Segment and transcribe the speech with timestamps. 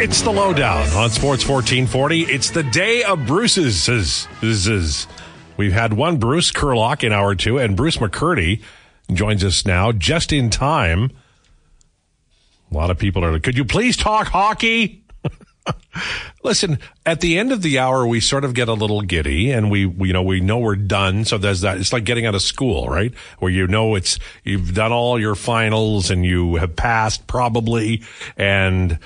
[0.00, 2.22] It's the lowdown on Sports 1440.
[2.22, 5.08] It's the day of Bruce's.
[5.56, 8.62] We've had one Bruce Kurlock in hour two, and Bruce McCurdy
[9.12, 11.10] joins us now just in time.
[12.70, 13.40] A lot of people are.
[13.40, 15.02] Could you please talk hockey?
[16.44, 19.68] Listen, at the end of the hour, we sort of get a little giddy, and
[19.68, 21.24] we, we, you know, we know we're done.
[21.24, 21.76] So there's that.
[21.76, 23.12] It's like getting out of school, right?
[23.40, 28.04] Where you know it's you've done all your finals and you have passed probably,
[28.36, 29.00] and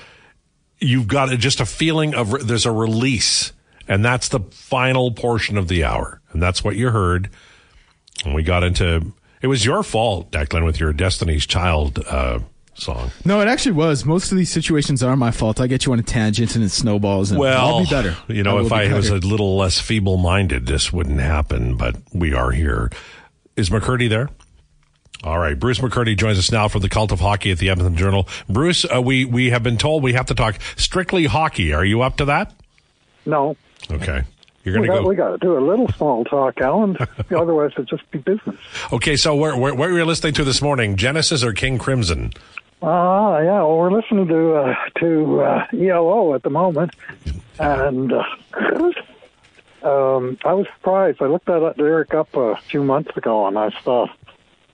[0.83, 3.53] you've got just a feeling of there's a release,
[3.89, 7.31] and that's the final portion of the hour, and that's what you heard.
[8.25, 9.13] And we got into.
[9.41, 12.05] It was your fault, Declan, with your Destiny's Child.
[12.07, 12.41] Uh,
[12.75, 13.11] song.
[13.25, 14.05] No, it actually was.
[14.05, 15.61] Most of these situations are my fault.
[15.61, 17.31] I get you on a tangent and it snowballs.
[17.31, 18.17] And well, I'll be better.
[18.29, 21.97] You know, I if I was a little less feeble minded, this wouldn't happen, but
[22.15, 22.91] we are here.
[23.57, 24.31] Is McCurdy there?
[25.25, 25.59] All right.
[25.59, 28.29] Bruce McCurdy joins us now for the Cult of Hockey at the Edmonton Journal.
[28.49, 31.73] Bruce, uh, we, we have been told we have to talk strictly hockey.
[31.73, 32.53] Are you up to that?
[33.25, 33.57] No.
[33.91, 34.25] Okay.
[34.65, 35.09] You're going to go.
[35.09, 36.97] We got to do a little small talk, Alan.
[37.31, 38.57] Otherwise, it'd just be business.
[38.93, 40.97] Okay, so where, where, what were you listening to this morning?
[40.97, 42.33] Genesis or King Crimson?
[42.81, 43.63] Ah, uh, yeah.
[43.63, 46.93] Well, we're listening to uh, to uh, ELO at the moment,
[47.59, 48.23] and uh,
[49.83, 51.23] um, I was surprised.
[51.23, 54.11] I looked that lyric up a few months ago, and I thought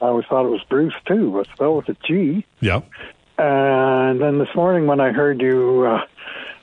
[0.00, 2.44] I always thought it was Bruce too, but spelled with a G.
[2.60, 2.82] Yeah.
[3.36, 6.04] And then this morning, when I heard you uh,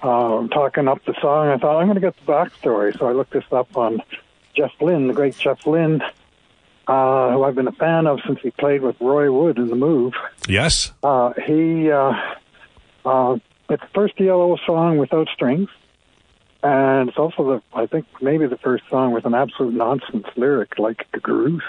[0.01, 2.97] uh, talking up the song, I thought I'm going to get the backstory.
[2.97, 4.01] So I looked this up on
[4.55, 6.01] Jeff Lynne, the great Jeff Lynne,
[6.87, 9.75] uh, who I've been a fan of since he played with Roy Wood in the
[9.75, 10.13] Move.
[10.47, 10.91] Yes.
[11.03, 12.13] Uh, he uh,
[13.05, 13.37] uh,
[13.69, 15.69] it's the first ELO song without strings,
[16.61, 20.77] and it's also the I think maybe the first song with an absolute nonsense lyric
[20.77, 21.61] like Groose.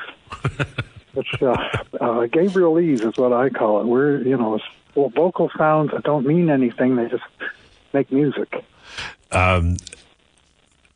[1.16, 1.56] it's uh,
[2.00, 3.86] uh, Gabriel Lees is what I call it.
[3.86, 4.58] We're you know
[4.94, 7.24] well, vocal sounds that don't mean anything; they just
[7.92, 8.64] make music.
[9.30, 9.76] Um,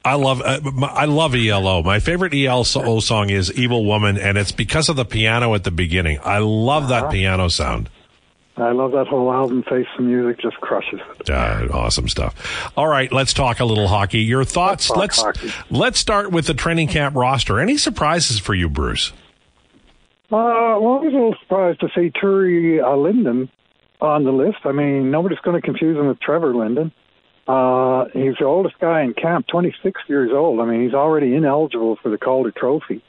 [0.05, 1.83] I love uh, I love ELO.
[1.83, 5.71] My favorite ELO song is "Evil Woman," and it's because of the piano at the
[5.71, 6.19] beginning.
[6.23, 7.03] I love uh-huh.
[7.03, 7.91] that piano sound.
[8.57, 9.63] I love that whole album.
[9.63, 11.31] Face the music just crushes it.
[11.31, 12.73] Uh, awesome stuff.
[12.77, 14.21] All right, let's talk a little hockey.
[14.21, 14.91] Your thoughts?
[14.91, 17.59] Let's let's, let's start with the training camp roster.
[17.61, 19.13] Any surprises for you, Bruce?
[20.33, 23.51] Uh, well, I was a little surprised to see Turi uh, Linden
[24.01, 24.59] on the list.
[24.65, 26.93] I mean, nobody's going to confuse him with Trevor Linden.
[27.49, 30.61] Uh, he's the oldest guy in camp, 26 years old.
[30.61, 33.03] I mean, he's already ineligible for the Calder Trophy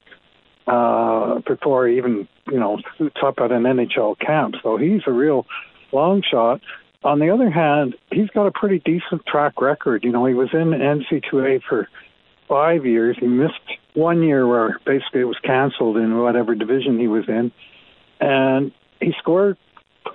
[0.65, 4.55] uh, before he even, you know, suits up at an NHL camp.
[4.63, 5.45] So he's a real
[5.91, 6.61] long shot.
[7.03, 10.03] On the other hand, he's got a pretty decent track record.
[10.03, 11.87] You know, he was in NC2A for
[12.47, 13.17] five years.
[13.19, 13.53] He missed
[13.93, 17.51] one year where basically it was canceled in whatever division he was in.
[18.19, 19.57] And he scored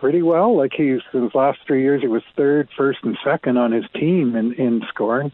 [0.00, 0.56] pretty well.
[0.56, 3.84] Like he's in his last three years, he was third, first, and second on his
[3.94, 5.32] team in in scoring.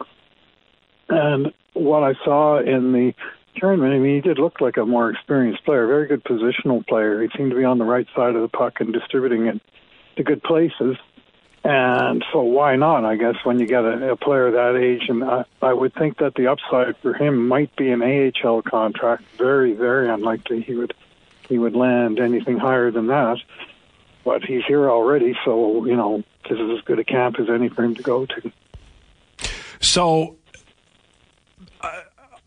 [1.09, 3.13] And what I saw in the
[3.57, 7.23] tournament, I mean, he did look like a more experienced player, very good positional player.
[7.23, 9.61] He seemed to be on the right side of the puck and distributing it
[10.17, 10.97] to good places.
[11.65, 13.05] And so why not?
[13.05, 16.19] I guess when you get a, a player that age, and I, I would think
[16.19, 19.23] that the upside for him might be an AHL contract.
[19.39, 20.95] Very, very unlikely he would
[21.49, 23.39] he would land anything higher than that
[24.25, 27.69] but he's here already, so you know this is as good a camp as any
[27.69, 28.53] for him to go to.
[29.81, 30.37] So.
[31.81, 32.01] Uh,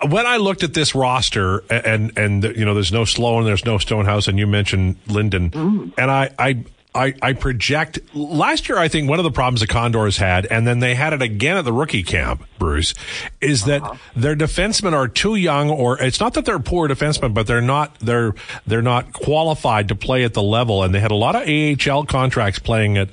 [0.07, 3.77] when I looked at this roster, and and you know, there's no Sloan, there's no
[3.77, 5.93] Stonehouse, and you mentioned Linden, mm.
[5.97, 8.77] and I, I I, I project last year.
[8.77, 11.57] I think one of the problems the Condors had, and then they had it again
[11.57, 12.45] at the rookie camp.
[12.57, 12.93] Bruce
[13.41, 13.95] is that uh-huh.
[14.15, 17.99] their defensemen are too young, or it's not that they're poor defensemen, but they're not
[17.99, 18.33] they're
[18.65, 20.83] they're not qualified to play at the level.
[20.83, 23.09] And they had a lot of AHL contracts playing at,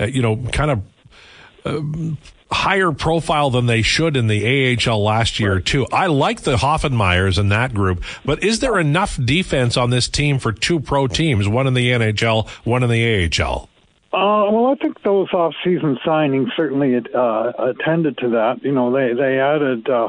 [0.00, 0.82] uh, you know, kind of.
[1.64, 2.16] Uh,
[2.50, 5.64] higher profile than they should in the AHL last year right.
[5.64, 5.86] too.
[5.92, 10.38] I like the Hoffenmeyers in that group, but is there enough defense on this team
[10.38, 13.68] for two pro teams, one in the NHL, one in the AHL?
[14.12, 18.62] Uh, well, I think those off-season signings certainly uh, attended to that.
[18.62, 20.08] You know, they they added uh,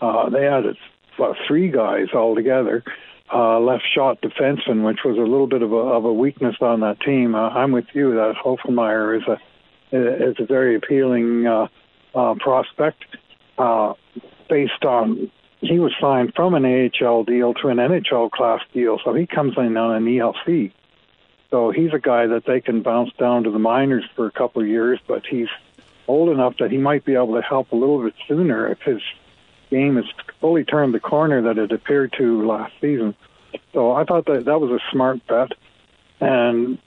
[0.00, 0.76] uh, they added
[1.18, 2.84] uh, three guys altogether.
[3.32, 6.80] Uh, left shot defenseman, which was a little bit of a, of a weakness on
[6.80, 7.34] that team.
[7.34, 9.38] Uh, I'm with you that Hoffenmeyer is a
[9.92, 11.68] is a very appealing uh,
[12.14, 13.04] uh, prospect
[13.58, 13.94] uh,
[14.48, 15.30] based on
[15.60, 19.54] he was signed from an AHL deal to an NHL class deal, so he comes
[19.56, 20.72] in on an ELC.
[21.50, 24.62] So he's a guy that they can bounce down to the minors for a couple
[24.62, 25.48] of years, but he's
[26.06, 29.00] old enough that he might be able to help a little bit sooner if his
[29.70, 30.04] game has
[30.40, 33.14] fully turned the corner that it appeared to last season.
[33.72, 35.52] So I thought that that was a smart bet.
[36.20, 36.78] And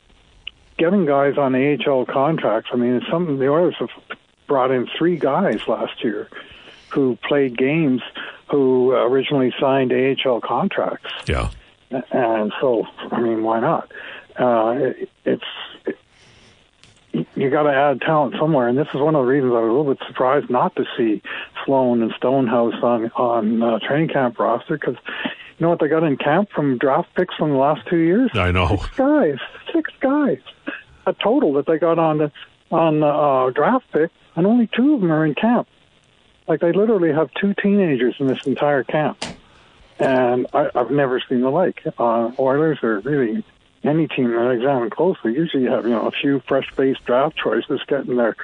[0.82, 3.92] getting guys on AHL contracts, I mean, it's something the Oilers have
[4.48, 6.28] brought in three guys last year
[6.90, 8.02] who played games
[8.50, 11.12] who originally signed AHL contracts.
[11.28, 11.52] Yeah.
[11.92, 13.92] And so, I mean, why not?
[14.36, 15.44] Uh, it, it's
[15.86, 19.60] it, you got to add talent somewhere, and this is one of the reasons I
[19.60, 21.22] was a little bit surprised not to see
[21.64, 24.96] Sloan and Stonehouse on on uh, training camp roster because
[25.62, 28.32] you know what they got in camp from draft picks from the last two years?
[28.34, 29.38] I know six guys,
[29.72, 30.40] six guys,
[31.06, 32.32] a total that they got on the
[32.72, 35.68] on the uh, draft pick, and only two of them are in camp.
[36.48, 39.24] Like they literally have two teenagers in this entire camp,
[40.00, 41.84] and I, I've never seen the like.
[41.98, 43.44] Uh, Oilers are really
[43.84, 47.04] any team that I examine closely, usually you have, you know, a few fresh faced
[47.06, 48.36] draft choices getting their,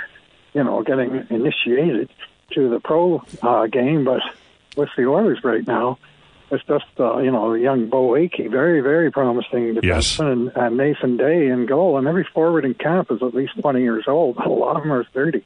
[0.53, 2.09] you know, getting initiated
[2.51, 4.03] to the pro uh, game.
[4.03, 4.21] But
[4.75, 5.99] with the Oilers right now,
[6.51, 10.19] it's just, uh, you know, young Beau Akey, very, very promising defenseman, Yes.
[10.19, 11.97] and, and Nathan Day in goal.
[11.97, 14.37] And every forward in camp is at least 20 years old.
[14.45, 15.43] A lot of them are 30.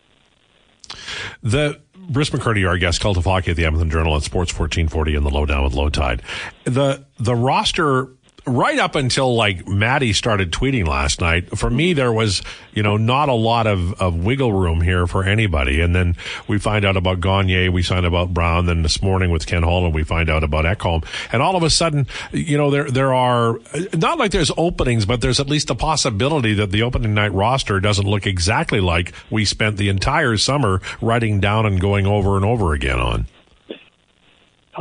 [1.43, 5.15] The Bruce McCurdy, our guest, cult of hockey at the Edmonton Journal on Sports 1440
[5.15, 6.21] and the Lowdown with Lowetide.
[6.65, 8.07] The the roster
[8.45, 12.41] right up until like Maddie started tweeting last night, for me there was,
[12.73, 15.81] you know, not a lot of, of wiggle room here for anybody.
[15.81, 16.15] And then
[16.47, 19.63] we find out about Gagner, we find out about Brown, then this morning with Ken
[19.63, 21.05] Holland we find out about Ekholm.
[21.31, 23.59] And all of a sudden, you know, there there are
[23.93, 27.79] not like there's openings, but there's at least a possibility that the opening night roster
[27.79, 32.45] doesn't look exactly like we spent the entire summer writing down and going over and
[32.45, 33.27] over again on.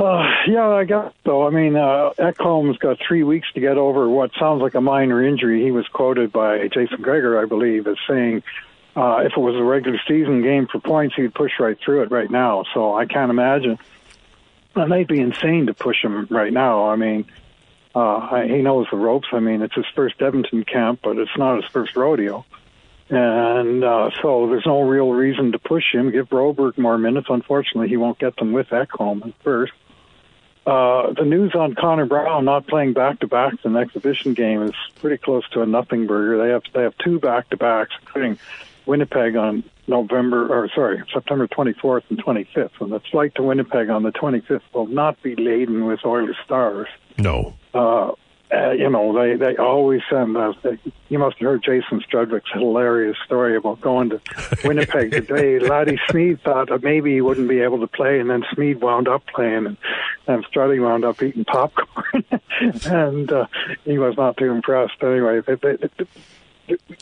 [0.00, 1.46] Uh, yeah, I guess so.
[1.46, 5.22] I mean, uh, Ekholm's got three weeks to get over what sounds like a minor
[5.22, 5.62] injury.
[5.62, 8.42] He was quoted by Jason Gregor, I believe, as saying
[8.96, 12.10] uh, if it was a regular season game for points, he'd push right through it
[12.10, 12.64] right now.
[12.72, 13.78] So I can't imagine.
[14.74, 16.88] It might be insane to push him right now.
[16.88, 17.26] I mean,
[17.94, 19.28] uh, he knows the ropes.
[19.32, 22.46] I mean, it's his first Edmonton camp, but it's not his first rodeo.
[23.10, 26.10] And uh, so there's no real reason to push him.
[26.10, 27.26] Give Broberg more minutes.
[27.28, 29.72] Unfortunately, he won't get them with Ekholm at first.
[30.66, 34.62] Uh, the news on Connor Brown not playing back to backs in the exhibition game
[34.62, 36.42] is pretty close to a nothing burger.
[36.42, 38.38] They have they have two back to backs, including
[38.84, 42.80] Winnipeg on November or sorry September 24th and 25th.
[42.80, 46.88] And the flight to Winnipeg on the 25th will not be laden with Oilers stars.
[47.16, 47.54] No.
[47.72, 48.12] Uh,
[48.52, 50.56] uh, you know, they they always send us.
[50.62, 50.76] They,
[51.08, 54.20] you must have heard Jason Strudwick's hilarious story about going to
[54.64, 55.60] Winnipeg today.
[55.60, 59.06] Laddie Smid thought that maybe he wouldn't be able to play, and then Smid wound
[59.06, 59.76] up playing, and,
[60.34, 62.24] and Struddy wound up eating popcorn,
[62.86, 63.46] and uh,
[63.84, 65.02] he was not too impressed.
[65.02, 66.06] Anyway, they, they, they,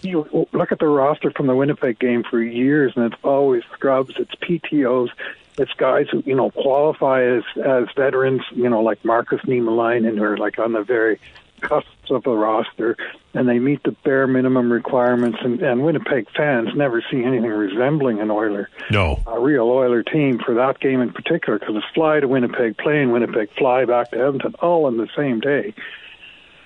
[0.02, 4.14] you look at the roster from the Winnipeg game for years, and it's always scrubs,
[4.18, 5.10] it's PTOs,
[5.58, 10.24] it's guys who you know qualify as as veterans, you know, like Markus Niemelainen, who
[10.24, 11.20] are like on the very
[11.60, 12.96] cusps of the roster,
[13.34, 15.38] and they meet the bare minimum requirements.
[15.42, 19.20] And, and Winnipeg fans never see anything resembling an Oiler, No.
[19.26, 23.02] a real Oiler team for that game in particular, because it's fly to Winnipeg, play
[23.02, 25.74] in Winnipeg, fly back to Edmonton, all in the same day.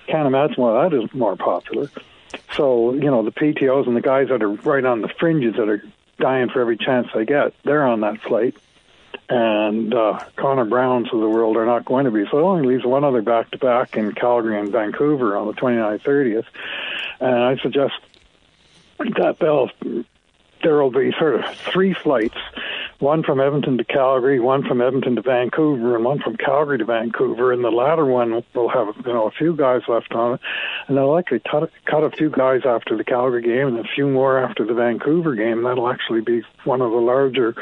[0.07, 1.89] Can't imagine why that isn't more popular.
[2.55, 5.69] So you know the PTOS and the guys that are right on the fringes that
[5.69, 5.83] are
[6.19, 8.55] dying for every chance they get, they're on that flight
[9.33, 12.23] and uh, Connor Browns of the world are not going to be.
[12.29, 15.53] So it only leaves one other back to back in Calgary and Vancouver on the
[15.53, 16.45] 29th, 30th.
[17.19, 17.93] And I suggest
[18.99, 19.71] that they'll,
[20.61, 22.37] there will be sort of three flights
[23.03, 26.85] one from Edmonton to Calgary, one from Edmonton to Vancouver, and one from Calgary to
[26.85, 27.51] Vancouver.
[27.51, 30.39] And the latter one will have you know a few guys left on it,
[30.87, 34.07] and they'll likely cut, cut a few guys after the Calgary game and a few
[34.07, 35.63] more after the Vancouver game.
[35.63, 37.53] That'll actually be one of the larger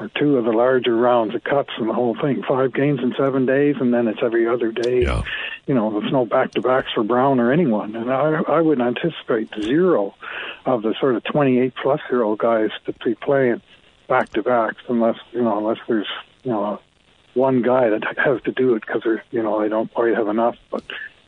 [0.00, 2.42] or two of the larger rounds of cuts in the whole thing.
[2.48, 5.02] Five games in seven days, and then it's every other day.
[5.02, 5.22] Yeah.
[5.66, 8.80] You know, there's no back to backs for Brown or anyone, and I, I would
[8.80, 10.14] anticipate zero
[10.64, 13.60] of the sort of 28 plus year old guys to be playing
[14.08, 16.08] back to backs, unless you know, unless there's
[16.42, 16.80] you know
[17.34, 20.56] one guy that has to do it because you know they don't quite have enough.
[20.70, 20.82] But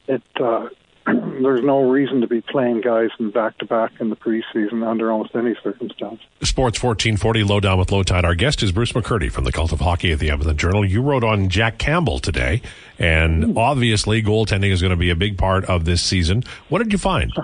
[0.09, 0.69] it uh,
[1.07, 5.11] there's no reason to be playing guys in back to back in the preseason under
[5.13, 6.21] almost any circumstance.
[6.43, 8.25] Sports 1440 Lowdown with Lowetide.
[8.25, 10.85] Our guest is Bruce McCurdy from the Cult of Hockey at the Edmonton Journal.
[10.85, 12.63] You wrote on Jack Campbell today,
[12.99, 16.45] and obviously goaltending is going to be a big part of this season.
[16.69, 17.33] What did you find?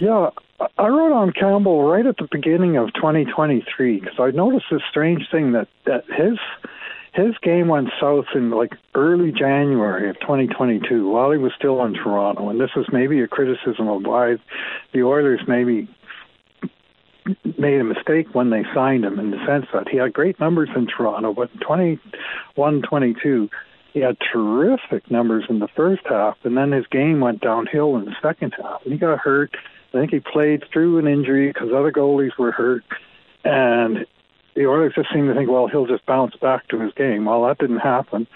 [0.00, 4.82] Yeah, I wrote on Campbell right at the beginning of 2023 because I noticed this
[4.90, 6.38] strange thing that that his
[7.14, 11.94] his game went south in like early January of 2022 while he was still in
[11.94, 14.36] Toronto, and this is maybe a criticism of why
[14.92, 15.88] the Oilers maybe
[17.58, 20.70] made a mistake when they signed him in the sense that he had great numbers
[20.74, 23.48] in Toronto, but in 21 22
[23.92, 28.04] he had terrific numbers in the first half, and then his game went downhill in
[28.04, 29.54] the second half, and he got hurt.
[29.94, 32.84] I think he played through an injury because other goalies were hurt,
[33.44, 34.06] and
[34.54, 37.24] the Oilers just seemed to think, well, he'll just bounce back to his game.
[37.24, 38.26] Well, that didn't happen.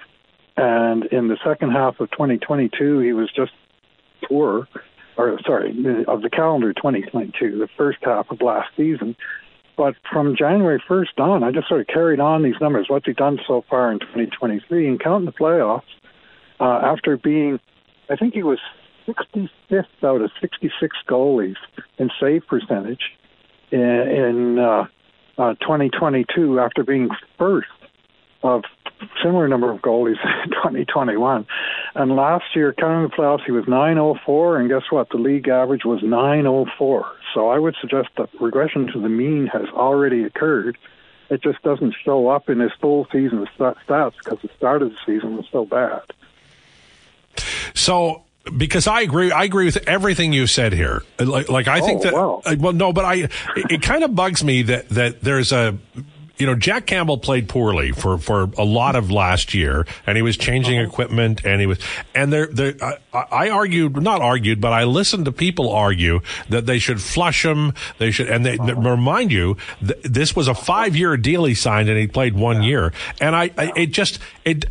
[0.56, 3.52] And in the second half of 2022, he was just
[4.28, 4.68] poor,
[5.16, 5.70] or sorry,
[6.06, 9.16] of the calendar 2022, the first half of last season.
[9.76, 12.86] But from January 1st on, I just sort of carried on these numbers.
[12.88, 14.86] What's he done so far in 2023?
[14.86, 15.82] And counting the playoffs,
[16.60, 17.58] uh, after being,
[18.08, 18.58] I think he was
[19.06, 21.56] 65th out of 66 goalies
[21.98, 23.02] in save percentage
[23.70, 24.86] in, in uh,
[25.38, 27.68] uh, 2022 after being first
[28.42, 28.62] of
[29.22, 31.46] similar number of goalies in 2021.
[31.94, 35.08] And last year, counting the playoffs, he was 904, and guess what?
[35.10, 37.12] The league average was 904.
[37.34, 40.78] So I would suggest that regression to the mean has already occurred.
[41.30, 44.96] It just doesn't show up in his full season stats because the start of the
[45.06, 46.02] season was so bad.
[47.74, 48.24] So
[48.56, 51.02] because I agree, I agree with everything you said here.
[51.18, 52.42] Like, like I think oh, that, wow.
[52.58, 55.76] well, no, but I, it, it kind of bugs me that, that there's a,
[56.38, 60.22] you know, Jack Campbell played poorly for, for a lot of last year, and he
[60.22, 60.88] was changing uh-huh.
[60.88, 61.78] equipment, and he was,
[62.14, 62.74] and there, there,
[63.12, 67.44] I, I, argued, not argued, but I listened to people argue that they should flush
[67.44, 67.74] him.
[67.98, 68.74] They should, and they uh-huh.
[68.74, 72.62] remind you, th- this was a five year deal he signed, and he played one
[72.62, 72.68] yeah.
[72.68, 74.64] year, and I, I, it just, it,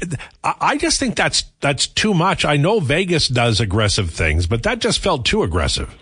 [0.44, 2.44] I just think that's that's too much.
[2.44, 5.96] I know Vegas does aggressive things, but that just felt too aggressive.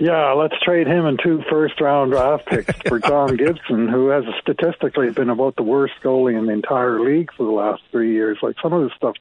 [0.00, 4.24] Yeah, let's trade him and two first round draft picks for John Gibson, who has
[4.40, 8.38] statistically been about the worst goalie in the entire league for the last three years.
[8.40, 9.14] Like some of this stuff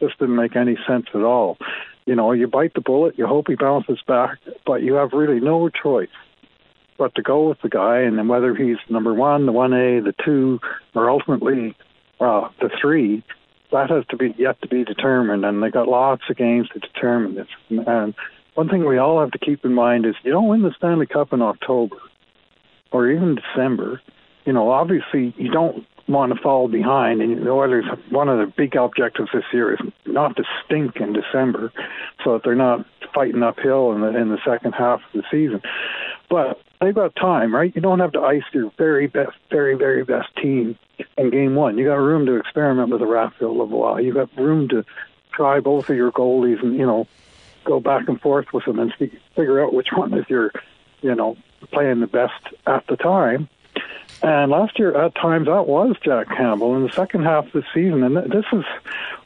[0.00, 1.56] just didn't make any sense at all.
[2.04, 5.38] You know, you bite the bullet, you hope he bounces back, but you have really
[5.38, 6.08] no choice
[6.98, 10.00] but to go with the guy, and then whether he's number one, the one A,
[10.00, 10.60] the two,
[10.94, 11.76] or ultimately
[12.20, 13.22] uh, the three,
[13.72, 15.44] that has to be yet to be determined.
[15.44, 17.48] And they got lots of games to determine this.
[17.68, 18.14] And
[18.54, 21.06] one thing we all have to keep in mind is you don't win the Stanley
[21.06, 21.96] Cup in October
[22.92, 24.00] or even December.
[24.44, 27.20] You know, obviously you don't want to fall behind.
[27.20, 31.12] And the Oilers, one of the big objectives this year is not to stink in
[31.12, 31.72] December,
[32.22, 35.62] so that they're not fighting uphill in the in the second half of the season.
[36.28, 37.74] But they've got time, right?
[37.74, 40.78] You don't have to ice your very best, very very best team
[41.16, 41.78] in game one.
[41.78, 44.04] You got room to experiment with a Raphael Lavoie.
[44.04, 44.84] You got room to
[45.32, 47.06] try both of your goalies and you know
[47.64, 50.52] go back and forth with them and figure out which one is your,
[51.02, 51.36] you know,
[51.72, 53.48] playing the best at the time.
[54.22, 56.76] And last year, at times, that was Jack Campbell.
[56.76, 58.64] In the second half of the season, and this is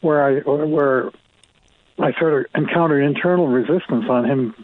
[0.00, 1.11] where I where
[1.99, 4.54] I sort of encountered internal resistance on him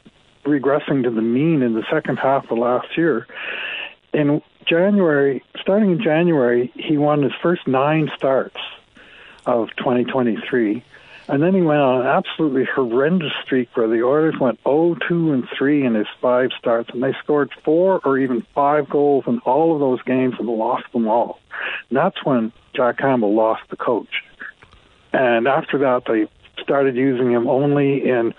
[0.44, 3.26] regressing to the mean in the second half of last year.
[4.12, 8.56] In January, starting in January, he won his first nine starts
[9.46, 10.82] of 2023
[11.28, 15.32] and then he went on an absolutely horrendous streak where the Oilers went 0 2
[15.32, 19.38] and 3 in his five starts, and they scored four or even five goals in
[19.40, 21.40] all of those games and lost them all.
[21.88, 24.22] And that's when Jack Campbell lost the coach.
[25.12, 26.28] And after that, they
[26.62, 28.34] started using him only in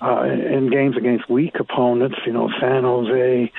[0.00, 3.52] uh, in games against weak opponents, you know, San Jose,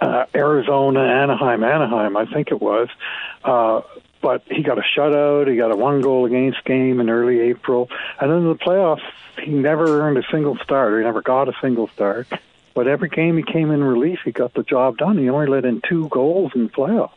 [0.00, 2.88] uh, Arizona, Anaheim, Anaheim, I think it was.
[3.44, 3.82] Uh,
[4.22, 5.50] but he got a shutout.
[5.50, 9.02] He got a one goal against game in early April, and then in the playoffs,
[9.42, 10.92] he never earned a single start.
[10.92, 12.28] Or he never got a single start.
[12.74, 15.18] But every game he came in relief, he got the job done.
[15.18, 17.10] He only let in two goals in playoffs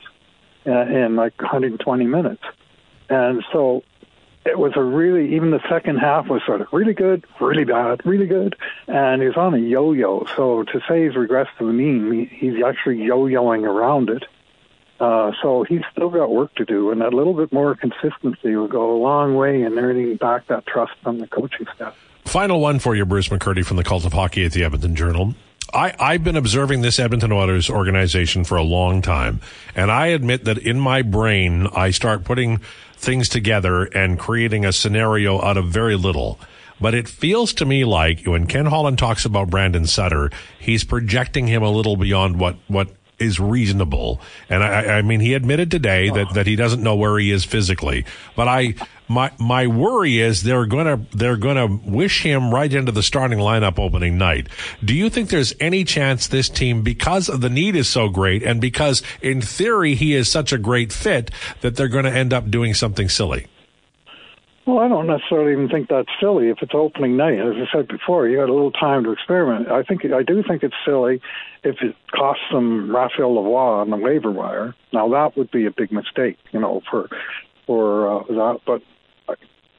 [0.65, 2.43] uh, in like 120 minutes,
[3.09, 3.83] and so
[4.45, 8.05] it was a really even the second half was sort of really good, really bad,
[8.05, 8.55] really good,
[8.87, 10.25] and he's on a yo-yo.
[10.35, 14.25] So to say he's regressed to the mean, he's actually yo-yoing around it
[14.99, 18.67] uh, so he's still got work to do, and a little bit more consistency will
[18.67, 21.95] go a long way in earning back that trust from the coaching staff.
[22.23, 25.35] Final one for you, Bruce McCurdy from the Cult of Hockey at the Edmonton Journal.
[25.73, 29.41] I, I've been observing this Edmonton Oilers organization for a long time,
[29.75, 32.61] and I admit that in my brain, I start putting
[32.95, 36.39] things together and creating a scenario out of very little.
[36.79, 41.47] But it feels to me like when Ken Holland talks about Brandon Sutter, he's projecting
[41.47, 44.19] him a little beyond what, what is reasonable.
[44.49, 47.45] And I, I mean, he admitted today that, that he doesn't know where he is
[47.45, 48.05] physically.
[48.35, 48.75] But I,
[49.07, 53.79] my, my worry is they're gonna, they're gonna wish him right into the starting lineup
[53.79, 54.47] opening night.
[54.83, 58.59] Do you think there's any chance this team, because the need is so great and
[58.59, 61.31] because in theory he is such a great fit,
[61.61, 63.47] that they're to end up doing something silly?
[64.65, 67.37] Well, I don't necessarily even think that's silly if it's opening night.
[67.37, 69.69] As I said before, you had a little time to experiment.
[69.69, 71.21] I think I do think it's silly
[71.63, 74.73] if it costs them Raphael Lavoie on the waiver wire.
[74.91, 77.09] Now that would be a big mistake, you know, for
[77.67, 78.61] for uh, that.
[78.65, 78.81] But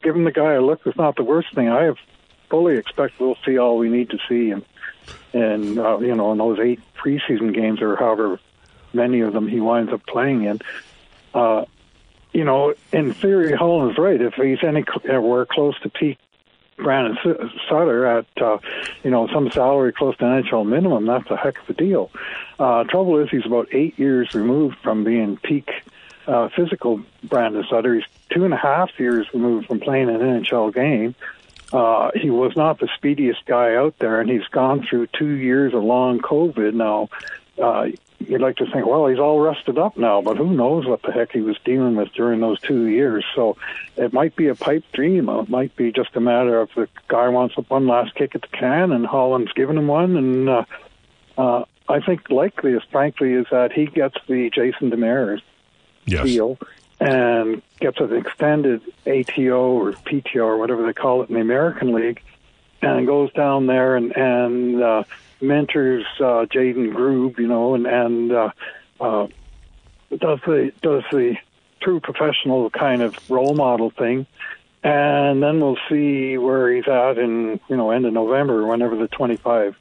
[0.03, 1.69] giving the guy a look is not the worst thing.
[1.69, 1.97] I have
[2.49, 4.65] fully expect we'll see all we need to see, and
[5.33, 8.39] and uh, you know, in those eight preseason games or however
[8.93, 10.61] many of them he winds up playing in.
[11.35, 11.65] Uh,
[12.37, 14.21] you know, in theory, Holland's right.
[14.21, 16.19] If he's anywhere close to peak
[16.77, 17.17] Brandon
[17.67, 18.59] Sutter at uh,
[19.03, 22.11] you know some salary close to NHL minimum, that's a heck of a deal.
[22.59, 25.71] Uh, trouble is, he's about eight years removed from being peak
[26.27, 27.95] uh, physical Brandon Sutter.
[27.95, 31.15] He's two and a half years removed from playing an NHL game.
[31.73, 35.73] Uh, he was not the speediest guy out there, and he's gone through two years
[35.73, 37.09] of long COVID now.
[37.61, 37.89] Uh,
[38.19, 41.13] you'd like to think, well, he's all rested up now, but who knows what the
[41.13, 43.25] heck he was dealing with during those two years.
[43.35, 43.57] So
[43.97, 45.29] it might be a pipe dream.
[45.29, 48.49] It might be just a matter of the guy wants one last kick at the
[48.49, 50.17] can, and Holland's giving him one.
[50.17, 50.65] And uh,
[51.37, 55.43] uh, I think likeliest, frankly, is that he gets the Jason Demers
[56.07, 56.25] yes.
[56.25, 56.59] deal
[56.99, 61.93] and gets an extended ATO or PTO or whatever they call it in the American
[61.93, 62.23] League,
[62.81, 65.05] and goes down there and and uh,
[65.41, 68.51] mentors uh, Jayden Grubbe, you know, and and uh,
[69.01, 69.27] uh,
[70.11, 71.37] does the does the
[71.81, 74.27] true professional kind of role model thing,
[74.83, 79.09] and then we'll see where he's at in you know end of November, whenever the
[79.09, 79.77] 25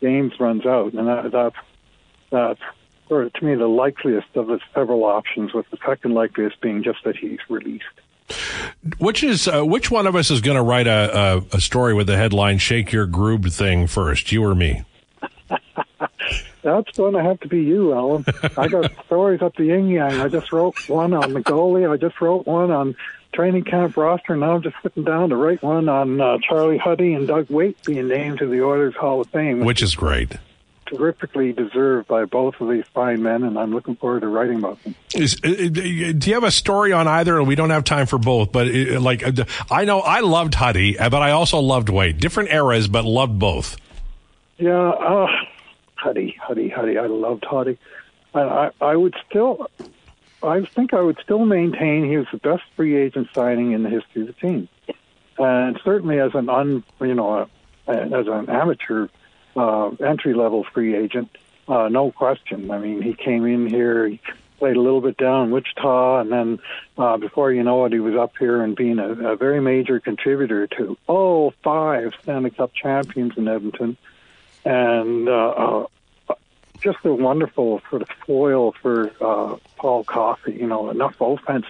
[0.00, 1.56] games runs out, and that, that's
[2.30, 2.60] that's
[3.08, 7.04] or to me the likeliest of the several options, with the second likeliest being just
[7.04, 7.84] that he's released.
[8.98, 11.92] Which is uh, which one of us is going to write a, a, a, story
[11.92, 14.84] with the headline "Shake Your Grubbe" thing first, you or me?
[16.62, 18.24] That's going to have to be you, Alan.
[18.56, 20.20] I got stories up the yin yang.
[20.20, 21.90] I just wrote one on the goalie.
[21.90, 22.94] I just wrote one on
[23.32, 24.36] training camp roster.
[24.36, 27.82] Now I'm just sitting down to write one on uh, Charlie Huddy and Doug Weight
[27.84, 30.36] being named to the Oilers Hall of Fame, which, which is great
[30.92, 34.82] terrifically deserved by both of these fine men, and I'm looking forward to writing about
[34.82, 34.94] them.
[35.14, 37.42] Is, uh, uh do you have a story on either?
[37.42, 39.24] We don't have time for both, but uh, like
[39.70, 42.18] I know I loved Huddy, but I also loved Weight.
[42.18, 43.76] Different eras, but loved both.
[44.58, 45.26] Yeah, uh,
[45.94, 46.98] Huddy, Huddy, Huddy.
[46.98, 47.78] I loved Huddy.
[48.34, 49.68] I, I, I would still,
[50.42, 53.90] I think I would still maintain he was the best free agent signing in the
[53.90, 54.68] history of the team,
[55.38, 57.48] and certainly as an un, you know,
[57.86, 59.08] as an amateur
[59.56, 61.30] uh, entry level free agent,
[61.68, 62.70] uh, no question.
[62.70, 64.20] I mean, he came in here, he
[64.58, 66.58] played a little bit down in Wichita, and then
[66.96, 69.98] uh, before you know it, he was up here and being a, a very major
[69.98, 73.96] contributor to all five Stanley Cup champions in Edmonton,
[74.64, 75.86] and uh,
[76.28, 76.34] uh,
[76.80, 80.52] just a wonderful sort of foil for uh, Paul Coffey.
[80.52, 81.66] You know, enough offense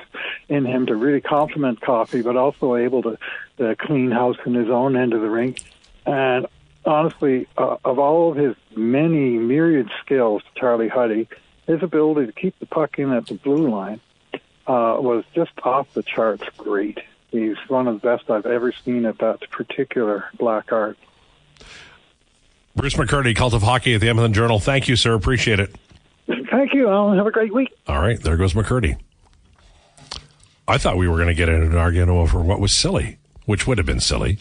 [0.49, 3.19] in him to really complement Coffey, but also able to,
[3.59, 5.63] to clean house in his own end of the rink.
[6.07, 6.47] And
[6.85, 11.29] honestly, uh, of all of his many myriad skills, Charlie Huddy,
[11.67, 14.01] his ability to keep the puck in at the blue line
[14.67, 16.99] uh, was just off the charts great.
[17.31, 20.99] He's one of the best I've ever seen at that particular black art.
[22.75, 24.59] Bruce McCurdy, Cult of Hockey at the Edmonton Journal.
[24.59, 25.15] Thank you, sir.
[25.15, 25.75] Appreciate it.
[26.51, 27.19] Thank you, Alan.
[27.19, 27.73] Have a great week.
[27.87, 28.97] All right, there goes McCurdy.
[30.67, 33.67] I thought we were going to get into an argument over what was silly, which
[33.67, 34.39] would have been silly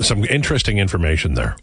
[0.00, 1.56] some interesting information there.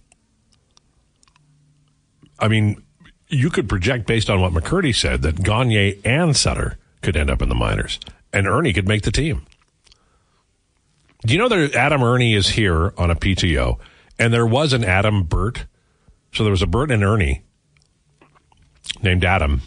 [2.39, 2.81] I mean,
[3.27, 7.41] you could project based on what McCurdy said that Gagner and Sutter could end up
[7.41, 7.99] in the minors,
[8.33, 9.45] and Erne could make the team.
[11.23, 13.77] Do you know that Adam Erne is here on a PTO,
[14.17, 15.65] and there was an Adam Burt?
[16.33, 17.43] So there was a Burt and Ernie
[19.03, 19.61] named Adam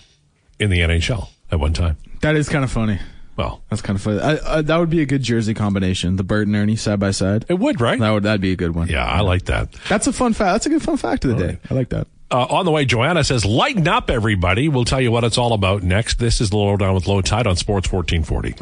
[0.58, 1.96] in the NHL at one time.
[2.22, 2.98] That is kind of funny.
[3.36, 4.20] Well, that's kind of funny.
[4.20, 6.16] I, I, that would be a good jersey combination.
[6.16, 7.44] The Burt and Ernie side by side.
[7.48, 7.98] It would, right?
[7.98, 8.88] That would that'd be a good one.
[8.88, 9.72] Yeah, I like that.
[9.88, 10.54] That's a fun fact.
[10.54, 11.46] That's a good fun fact of the all day.
[11.46, 11.70] Right.
[11.70, 12.06] I like that.
[12.30, 15.52] Uh, on the way, Joanna says, "Lighten up, everybody." We'll tell you what it's all
[15.52, 16.18] about next.
[16.18, 18.52] This is the lowdown with Lowetide on Sports 1440.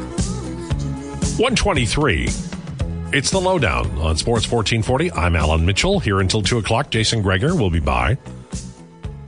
[1.41, 2.29] 123.
[3.13, 5.11] It's the lowdown on Sports 1440.
[5.11, 6.89] I'm Alan Mitchell here until two o'clock.
[6.89, 8.17] Jason Gregor will be by.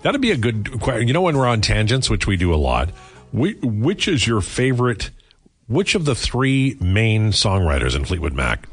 [0.02, 0.82] That'd be a good.
[0.82, 1.08] Question.
[1.08, 2.90] You know when we're on tangents, which we do a lot.
[3.32, 5.12] which is your favorite?
[5.68, 8.68] Which of the three main songwriters in Fleetwood Mac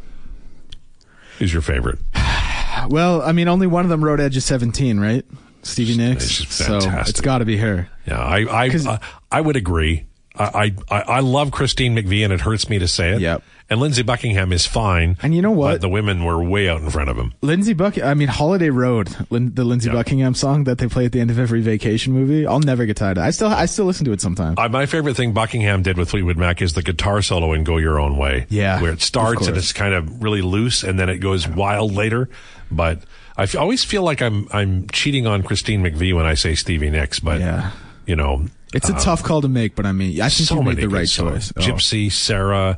[1.38, 1.98] is your favorite?
[2.88, 5.24] Well, I mean, only one of them wrote Edge of 17, right?
[5.62, 6.24] Stevie Nicks.
[6.48, 7.88] So it's got to be her.
[8.06, 8.98] Yeah, I I, I,
[9.30, 10.06] I would agree.
[10.34, 13.20] I, I I love Christine McVie, and it hurts me to say it.
[13.20, 13.42] Yep.
[13.72, 15.16] And Lindsey Buckingham is fine.
[15.22, 15.80] And you know what?
[15.80, 17.32] the women were way out in front of him.
[17.40, 17.98] Lindsey Buck.
[17.98, 21.30] I mean, Holiday Road, Lin- the Lindsey Buckingham song that they play at the end
[21.30, 22.46] of every vacation movie.
[22.46, 23.16] I'll never get tired.
[23.16, 24.58] of I still I still listen to it sometimes.
[24.58, 27.78] Uh, my favorite thing Buckingham did with Fleetwood Mac is the guitar solo in "Go
[27.78, 31.08] Your Own Way." Yeah, where it starts and it's kind of really loose, and then
[31.08, 32.28] it goes wild later.
[32.70, 33.00] But
[33.38, 36.90] I f- always feel like I'm I'm cheating on Christine McVie when I say Stevie
[36.90, 37.70] Nicks, but yeah.
[38.04, 40.56] you know it's a uh, tough call to make, but I mean, I think so
[40.56, 41.52] you made the right choice.
[41.56, 41.60] Oh.
[41.60, 42.76] Gypsy, Sarah,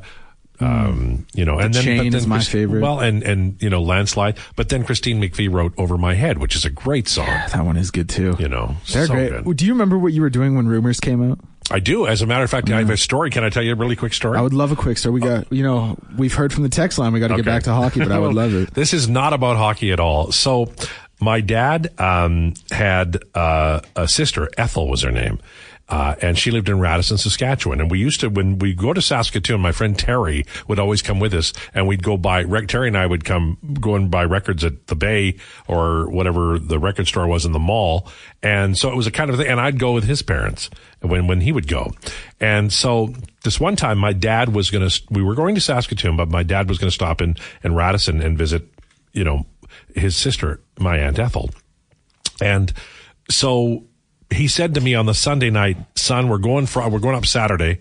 [0.59, 2.81] Um, you know, and then Chain then is my Christ- favorite.
[2.81, 4.37] Well, and and you know, landslide.
[4.55, 7.25] But then Christine McVie wrote "Over My Head," which is a great song.
[7.55, 8.35] That one is good too.
[8.39, 9.43] You know, They're so great.
[9.43, 9.57] good.
[9.57, 11.39] Do you remember what you were doing when Rumors came out?
[11.71, 12.05] I do.
[12.05, 13.31] As a matter of fact, I have a story.
[13.31, 14.37] Can I tell you a really quick story?
[14.37, 15.13] I would love a quick story.
[15.13, 17.11] We got, you know, we've heard from the text line.
[17.11, 18.73] We got to get back to hockey, but I would love it.
[18.75, 20.31] This is not about hockey at all.
[20.31, 20.71] So,
[21.19, 25.39] my dad um, had uh, a sister, Ethel was her name,
[25.87, 27.79] uh, and she lived in Radisson, Saskatchewan.
[27.79, 31.19] And we used to, when we go to Saskatoon, my friend Terry would always come
[31.19, 32.43] with us, and we'd go buy.
[32.65, 36.79] Terry and I would come go and buy records at the Bay or whatever the
[36.79, 38.07] record store was in the mall.
[38.41, 39.47] And so it was a kind of thing.
[39.47, 40.69] And I'd go with his parents
[41.01, 41.93] when when he would go.
[42.39, 45.01] And so this one time, my dad was going to.
[45.11, 48.21] We were going to Saskatoon, but my dad was going to stop in in Radisson
[48.21, 48.67] and visit,
[49.13, 49.45] you know,
[49.93, 51.51] his sister, my aunt Ethel.
[52.41, 52.73] And
[53.29, 53.85] so
[54.31, 57.25] he said to me on the Sunday night, son, we're going for, we're going up
[57.25, 57.79] Saturday.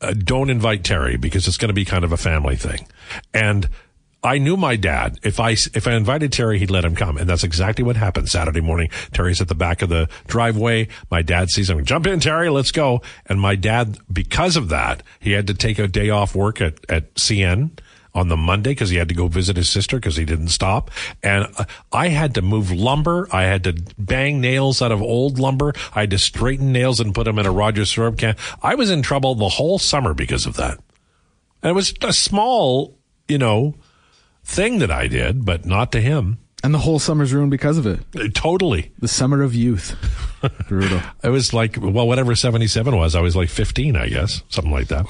[0.00, 2.86] Uh, don't invite Terry because it's going to be kind of a family thing.
[3.32, 3.68] And
[4.22, 5.18] I knew my dad.
[5.22, 7.18] If I, if I invited Terry, he'd let him come.
[7.18, 8.88] And that's exactly what happened Saturday morning.
[9.12, 10.88] Terry's at the back of the driveway.
[11.10, 11.84] My dad sees him.
[11.84, 12.48] Jump in, Terry.
[12.48, 13.02] Let's go.
[13.26, 16.78] And my dad, because of that, he had to take a day off work at,
[16.88, 17.78] at CN
[18.14, 20.90] on the Monday because he had to go visit his sister because he didn't stop.
[21.22, 23.28] And uh, I had to move lumber.
[23.32, 25.72] I had to bang nails out of old lumber.
[25.94, 28.36] I had to straighten nails and put them in a Rogers syrup can.
[28.62, 30.78] I was in trouble the whole summer because of that.
[31.62, 32.96] And it was a small,
[33.26, 33.74] you know,
[34.44, 36.38] thing that I did, but not to him.
[36.64, 38.00] And the whole summer's ruined because of it.
[38.18, 38.90] Uh, Totally.
[38.98, 39.96] The summer of youth.
[40.68, 41.00] Brutal.
[41.22, 44.42] It was like, well, whatever 77 was, I was like 15, I guess.
[44.48, 45.04] Something like that.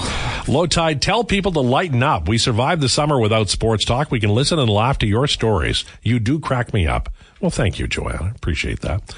[0.49, 2.29] Lowetide, tell people to lighten up.
[2.29, 4.11] We survived the summer without sports talk.
[4.11, 5.85] We can listen and laugh to your stories.
[6.03, 7.09] You do crack me up.
[7.41, 8.33] Well, thank you, Joanna.
[8.35, 9.15] Appreciate that.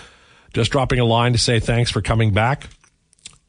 [0.53, 2.68] Just dropping a line to say thanks for coming back.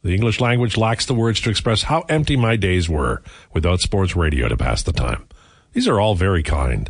[0.04, 3.22] The English language lacks the words to express how empty my days were
[3.54, 5.28] without sports radio to pass the time.
[5.74, 6.90] These are all very kind.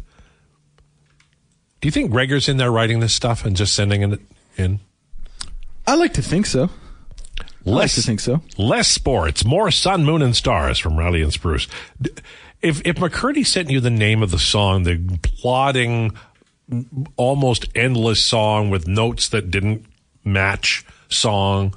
[1.79, 4.19] Do you think Gregor's in there writing this stuff and just sending it
[4.57, 4.79] in?
[5.85, 6.69] I like to think so.
[7.65, 8.41] I like to think so.
[8.57, 11.67] Less sports, more sun, moon, and stars from Riley and Spruce.
[12.61, 16.15] If if McCurdy sent you the name of the song, the plodding,
[17.15, 19.85] almost endless song with notes that didn't
[20.23, 21.75] match song,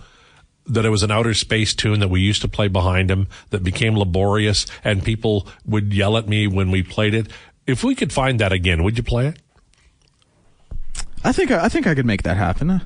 [0.66, 3.62] that it was an outer space tune that we used to play behind him that
[3.62, 7.26] became laborious, and people would yell at me when we played it.
[7.66, 9.38] If we could find that again, would you play it?
[11.22, 12.80] I think I, think I could make that happen.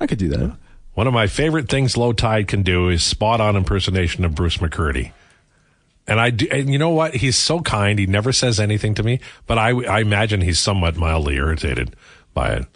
[0.00, 0.56] I could do that.
[0.94, 5.12] One of my favorite things Lowetide can do is spot on impersonation of Bruce McCurdy.
[6.06, 7.14] And I do, and you know what?
[7.14, 7.98] He's so kind.
[7.98, 11.94] He never says anything to me, but I, I imagine he's somewhat mildly irritated
[12.34, 12.66] by it.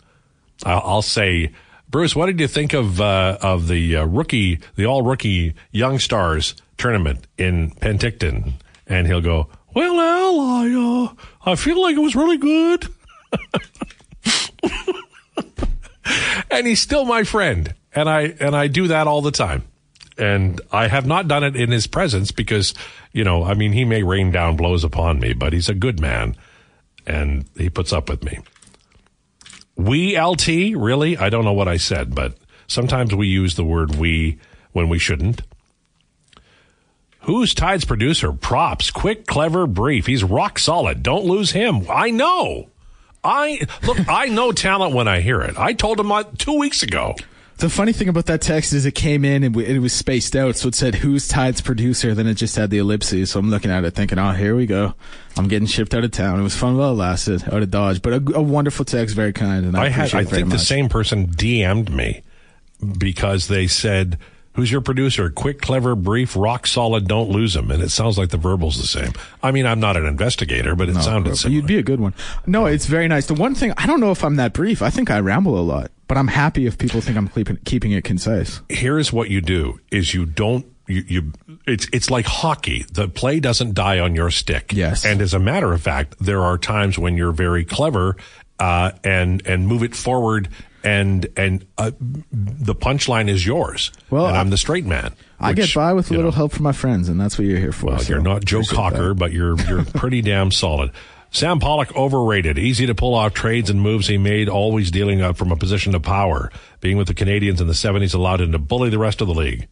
[0.64, 1.50] I'll, I'll say,
[1.88, 5.98] Bruce, what did you think of, uh, of the uh, rookie, the all rookie young
[5.98, 8.54] stars tournament in Penticton?
[8.86, 12.86] And he'll go, well, Al, I, uh, I feel like it was really good.
[16.50, 19.64] and he's still my friend and i and i do that all the time
[20.18, 22.74] and i have not done it in his presence because
[23.12, 26.00] you know i mean he may rain down blows upon me but he's a good
[26.00, 26.36] man
[27.06, 28.38] and he puts up with me
[29.76, 32.36] we lt really i don't know what i said but
[32.66, 34.38] sometimes we use the word we
[34.72, 35.42] when we shouldn't
[37.24, 38.32] Who's Tide's producer?
[38.34, 38.90] Props.
[38.90, 40.04] Quick, clever, brief.
[40.04, 41.02] He's rock solid.
[41.02, 41.86] Don't lose him.
[41.88, 42.68] I know.
[43.24, 43.98] I look.
[44.08, 45.58] I know talent when I hear it.
[45.58, 47.14] I told him uh, two weeks ago.
[47.58, 50.56] The funny thing about that text is it came in and it was spaced out,
[50.56, 53.30] so it said "Who's Tide's producer?" Then it just had the ellipses.
[53.30, 54.94] So I'm looking at it, thinking, "Oh, here we go.
[55.36, 58.02] I'm getting shipped out of town." It was fun while it lasted, out of Dodge,
[58.02, 60.14] but a, a wonderful text, very kind, and I, I had.
[60.14, 62.22] I think the same person DM'd me
[62.98, 64.18] because they said,
[64.54, 65.30] "Who's your producer?
[65.30, 67.06] Quick, clever, brief, rock solid.
[67.06, 69.12] Don't lose him." And it sounds like the verbal's the same.
[69.42, 71.54] I mean, I'm not an investigator, but it sounded But similar.
[71.56, 72.14] You'd be a good one.
[72.46, 73.26] No, it's very nice.
[73.26, 74.82] The one thing I don't know if I'm that brief.
[74.82, 77.92] I think I ramble a lot, but I'm happy if people think I'm keeping keeping
[77.92, 78.60] it concise.
[78.68, 81.32] here's what you do is you don't you, you
[81.66, 85.06] it's it's like hockey the play doesn't die on your stick Yes.
[85.06, 88.16] and as a matter of fact there are times when you're very clever
[88.58, 90.48] uh, and and move it forward
[90.82, 91.90] and and uh,
[92.32, 96.14] the punchline is yours Well, and I'm the straight man I get by with a
[96.14, 97.86] little know, help from my friends, and that's what you're here for.
[97.86, 99.14] well, so you're not Joe Cocker, that.
[99.14, 100.90] but you're you're pretty damn solid.
[101.30, 102.58] Sam Pollock overrated.
[102.58, 105.94] Easy to pull off trades and moves he made, always dealing up from a position
[105.94, 106.50] of power.
[106.80, 109.34] Being with the Canadiens in the 70s allowed him to bully the rest of the
[109.34, 109.66] league.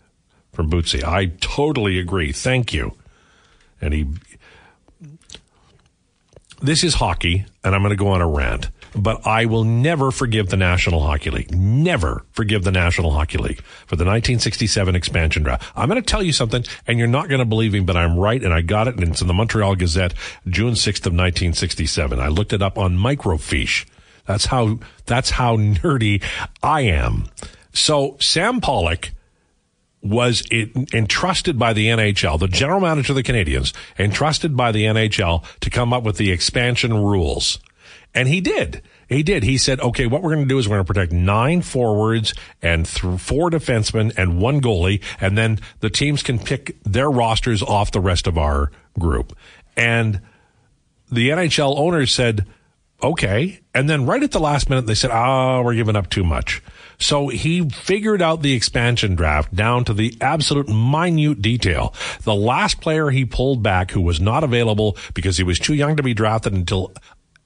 [0.53, 1.05] From Bootsy.
[1.05, 2.33] I totally agree.
[2.33, 2.97] Thank you.
[3.81, 4.07] And he.
[6.63, 8.69] This is hockey, and I'm going to go on a rant.
[8.95, 11.55] but I will never forgive the National Hockey League.
[11.55, 15.73] Never forgive the National Hockey League for the 1967 expansion draft.
[15.75, 18.19] I'm going to tell you something, and you're not going to believe me, but I'm
[18.19, 20.13] right, and I got it, and it's in the Montreal Gazette,
[20.47, 22.21] June 6th of 1967.
[22.21, 23.87] I looked it up on microfiche.
[24.27, 26.23] That's how that's how nerdy
[26.63, 27.29] I am.
[27.73, 29.11] So Sam Pollock
[30.03, 35.45] was entrusted by the NHL, the general manager of the Canadiens, entrusted by the NHL
[35.61, 37.61] to come up with the expansion rules.
[38.15, 38.83] And he did.
[39.09, 39.43] He did.
[39.43, 42.35] He said, okay, what we're going to do is we're going to protect nine forwards
[42.61, 45.03] and th- four defensemen and one goalie.
[45.21, 49.37] And then the teams can pick their rosters off the rest of our group.
[49.77, 50.21] And
[51.11, 52.47] the NHL owners said,
[53.03, 53.61] okay.
[53.75, 56.63] And then right at the last minute, they said, oh, we're giving up too much.
[56.99, 61.95] So he figured out the expansion draft down to the absolute minute detail.
[62.23, 65.97] The last player he pulled back who was not available because he was too young
[65.97, 66.93] to be drafted until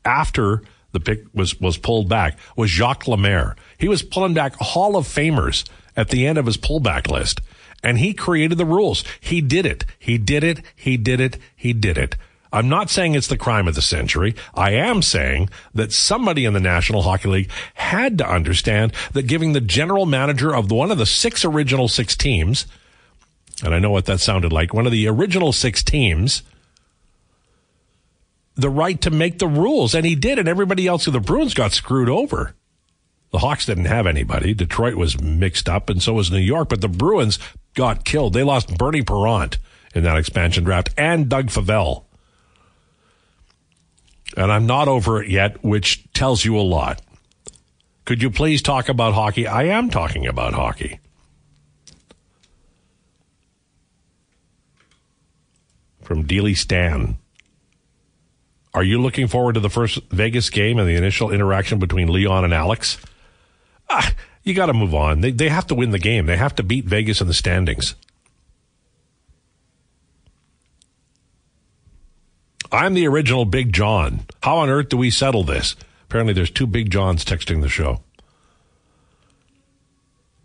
[0.04, 3.56] after the pick was, was pulled back was Jacques Lemaire.
[3.78, 7.40] He was pulling back Hall of Famers at the end of his pullback list.
[7.82, 9.04] And he created the rules.
[9.20, 9.84] He did it.
[9.98, 10.62] He did it.
[10.74, 11.38] He did it.
[11.54, 12.16] He did it.
[12.56, 14.34] I'm not saying it's the crime of the century.
[14.54, 19.52] I am saying that somebody in the National Hockey League had to understand that giving
[19.52, 22.66] the general manager of one of the six original six teams,
[23.62, 26.44] and I know what that sounded like, one of the original six teams,
[28.54, 29.94] the right to make the rules.
[29.94, 32.54] And he did, and everybody else of the Bruins got screwed over.
[33.32, 34.54] The Hawks didn't have anybody.
[34.54, 37.38] Detroit was mixed up, and so was New York, but the Bruins
[37.74, 38.32] got killed.
[38.32, 39.58] They lost Bernie Parent
[39.94, 42.05] in that expansion draft and Doug Favell
[44.36, 47.00] and I'm not over it yet, which tells you a lot.
[48.04, 49.46] Could you please talk about hockey?
[49.46, 51.00] I am talking about hockey.
[56.02, 57.16] From Dealey Stan.
[58.72, 62.44] Are you looking forward to the first Vegas game and the initial interaction between Leon
[62.44, 62.98] and Alex?
[63.88, 64.12] Ah,
[64.44, 65.22] you got to move on.
[65.22, 66.26] They, they have to win the game.
[66.26, 67.96] They have to beat Vegas in the standings.
[72.72, 74.20] I'm the original Big John.
[74.42, 75.76] How on earth do we settle this?
[76.04, 78.00] Apparently, there's two Big Johns texting the show.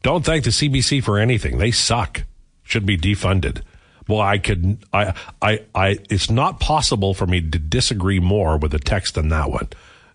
[0.03, 1.57] Don't thank the CBC for anything.
[1.57, 2.23] They suck.
[2.63, 3.61] Should be defunded.
[4.07, 8.73] Well, I could, I, I, I, it's not possible for me to disagree more with
[8.73, 9.69] a text than that one.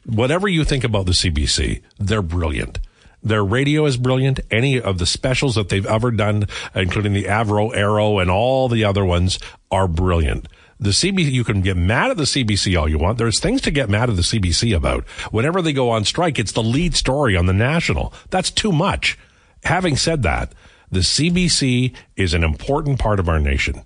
[0.05, 2.79] Whatever you think about the CBC, they're brilliant.
[3.23, 4.41] Their radio is brilliant.
[4.51, 8.85] Any of the specials that they've ever done, including the Avro Arrow and all the
[8.85, 9.39] other ones,
[9.71, 10.47] are brilliant.
[10.79, 13.17] The CBC, you can get mad at the CBC all you want.
[13.17, 15.05] There's things to get mad at the CBC about.
[15.31, 18.13] Whenever they go on strike, it's the lead story on the national.
[18.31, 19.19] That's too much.
[19.65, 20.53] Having said that,
[20.91, 23.83] the CBC is an important part of our nation,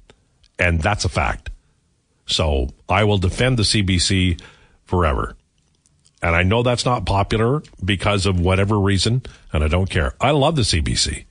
[0.59, 1.51] and that's a fact.
[2.27, 4.41] So I will defend the CBC
[4.85, 5.37] forever.
[6.23, 9.23] And I know that's not popular because of whatever reason,
[9.53, 10.15] and I don't care.
[10.21, 11.25] I love the CBC.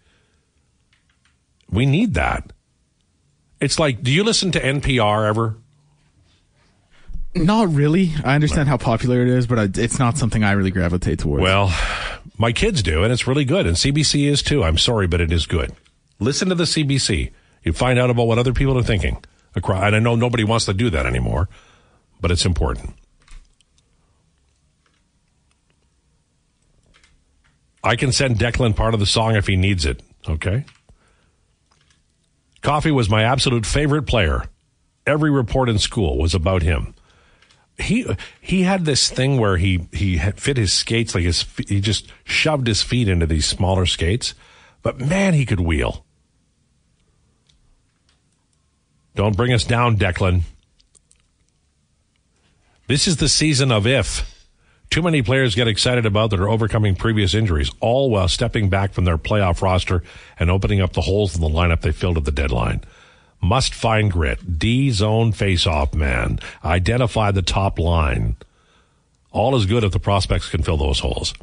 [1.70, 2.52] We need that.
[3.62, 5.58] It's like, do you listen to NPR ever?
[7.36, 8.14] Not really.
[8.24, 11.44] I understand how popular it is, but it's not something I really gravitate towards.
[11.44, 11.74] Well,
[12.38, 13.68] my kids do, and it's really good.
[13.68, 14.64] And CBC is too.
[14.64, 15.74] I'm sorry, but it is good.
[16.20, 17.32] Listen to the CBC.
[17.64, 19.24] You find out about what other people are thinking.
[19.56, 21.50] And I know nobody wants to do that anymore,
[22.22, 22.94] but it's important.
[27.84, 30.02] I can send Declan part of the song if he needs it.
[30.28, 30.66] Okay.
[32.62, 34.46] Coffey was my absolute favorite player.
[35.06, 36.94] Every report in school was about him.
[37.78, 38.06] He
[38.42, 42.68] he had this thing where he he fit his skates like his he just shoved
[42.68, 44.34] his feet into these smaller skates,
[44.82, 46.06] but man, he could wheel.
[49.16, 50.42] Don't bring us down, Declan.
[52.88, 54.39] This is the season of if.
[54.90, 58.92] Too many players get excited about that are overcoming previous injuries, all while stepping back
[58.92, 60.04] from their playoff roster
[60.40, 62.82] and opening up the holes in the lineup they filled at the deadline.
[63.42, 64.58] Must find grit.
[64.58, 66.40] D zone face-off man.
[66.66, 68.36] Identify the top line.
[69.32, 71.36] All is good if the prospects can fill those holes.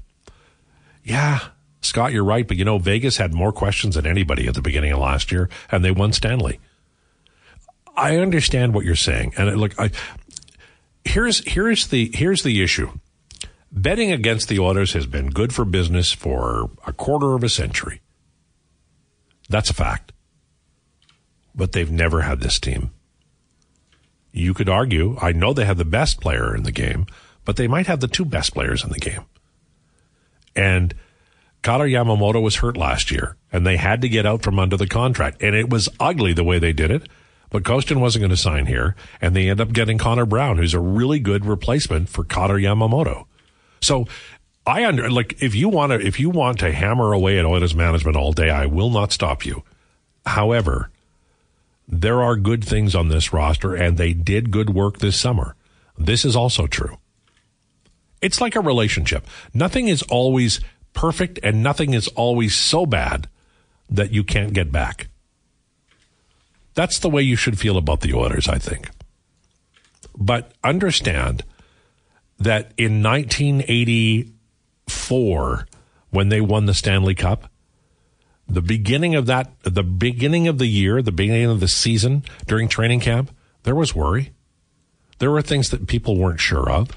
[1.05, 1.39] Yeah,
[1.83, 4.93] Scott, you're right, but you know, Vegas had more questions than anybody at the beginning
[4.93, 6.59] of last year, and they won Stanley.
[7.97, 9.91] I understand what you're saying, and look, I,
[11.05, 12.91] here's here's the here's the issue.
[13.79, 18.01] Betting against the Oilers has been good for business for a quarter of a century.
[19.51, 20.12] That's a fact.
[21.55, 22.91] But they've never had this team.
[24.33, 27.05] You could argue, I know they have the best player in the game,
[27.45, 29.25] but they might have the two best players in the game.
[30.55, 30.95] And
[31.62, 34.87] Kailer Yamamoto was hurt last year, and they had to get out from under the
[34.87, 35.43] contract.
[35.43, 37.11] And it was ugly the way they did it,
[37.51, 40.75] but Kostin wasn't going to sign here, and they end up getting Connor Brown, who's
[40.75, 43.27] a really good replacement for Kailer Yamamoto.
[43.81, 44.07] So
[44.67, 47.75] I under like if you want to if you want to hammer away at Oilers
[47.75, 49.62] management all day, I will not stop you.
[50.25, 50.91] However,
[51.89, 55.55] there are good things on this roster, and they did good work this summer.
[55.97, 56.99] This is also true.
[58.21, 59.27] It's like a relationship.
[59.55, 60.61] Nothing is always
[60.95, 63.29] perfect, and nothing is always so bad
[63.89, 65.09] that you can't get back.
[66.75, 68.91] That's the way you should feel about the Oilers, I think.
[70.17, 71.45] But understand
[72.38, 75.66] that in 1984,
[76.11, 77.51] when they won the Stanley Cup,
[78.49, 82.68] the beginning of that, the beginning of the year, the beginning of the season during
[82.68, 83.31] training camp,
[83.64, 84.33] there was worry.
[85.18, 86.90] There were things that people weren't sure of.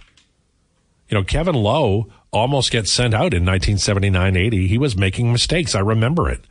[1.08, 4.68] You know, Kevin Lowe almost gets sent out in 1979 80.
[4.68, 5.74] He was making mistakes.
[5.74, 6.42] I remember it.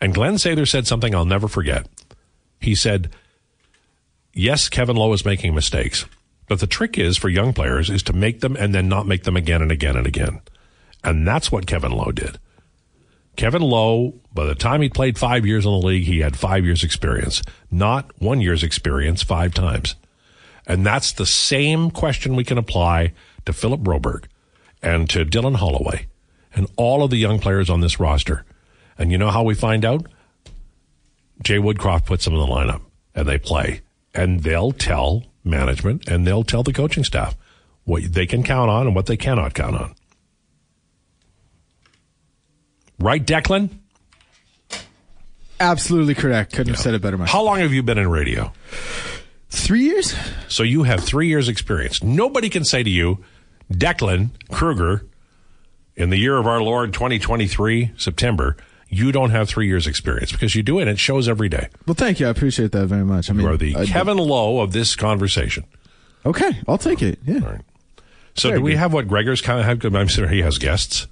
[0.00, 1.88] And Glen Sather said something I'll never forget.
[2.60, 3.10] He said,
[4.32, 6.06] Yes, Kevin Lowe is making mistakes,
[6.50, 9.22] but the trick is for young players is to make them and then not make
[9.22, 10.40] them again and again and again.
[11.04, 12.40] And that's what Kevin Lowe did.
[13.36, 16.64] Kevin Lowe, by the time he played five years in the league, he had five
[16.64, 19.94] years experience, not one year's experience five times.
[20.66, 23.12] And that's the same question we can apply
[23.46, 24.24] to Philip Broberg
[24.82, 26.06] and to Dylan Holloway
[26.52, 28.44] and all of the young players on this roster.
[28.98, 30.04] And you know how we find out?
[31.44, 32.82] Jay Woodcroft puts them in the lineup
[33.14, 33.82] and they play.
[34.12, 37.36] And they'll tell management and they'll tell the coaching staff
[37.84, 39.94] what they can count on and what they cannot count on.
[42.98, 43.70] Right, Declan?
[45.58, 46.52] Absolutely correct.
[46.52, 47.32] Couldn't have said it better myself.
[47.32, 48.52] How long have you been in radio?
[49.50, 50.14] Three years?
[50.48, 52.02] So you have three years' experience.
[52.02, 53.24] Nobody can say to you,
[53.72, 55.06] Declan Kruger,
[55.96, 58.56] in the year of our Lord 2023, September,
[58.90, 61.68] you don't have three years' experience because you do it and it shows every day.
[61.86, 62.26] Well, thank you.
[62.26, 63.30] I appreciate that very much.
[63.30, 65.64] I mean, You are the I- Kevin Lowe of this conversation.
[66.26, 67.18] Okay, I'll take it.
[67.24, 67.36] Yeah.
[67.36, 67.60] All right.
[68.34, 68.78] So Very do we good.
[68.78, 69.94] have what Gregor's kind of have?
[69.94, 71.06] I'm sure he has guests.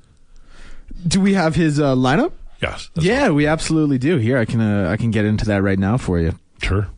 [1.06, 2.32] Do we have his uh, lineup?
[2.60, 2.90] Yes.
[2.94, 4.16] Yeah, we absolutely do.
[4.18, 6.34] Here, I can uh, I can get into that right now for you.
[6.60, 6.88] Sure.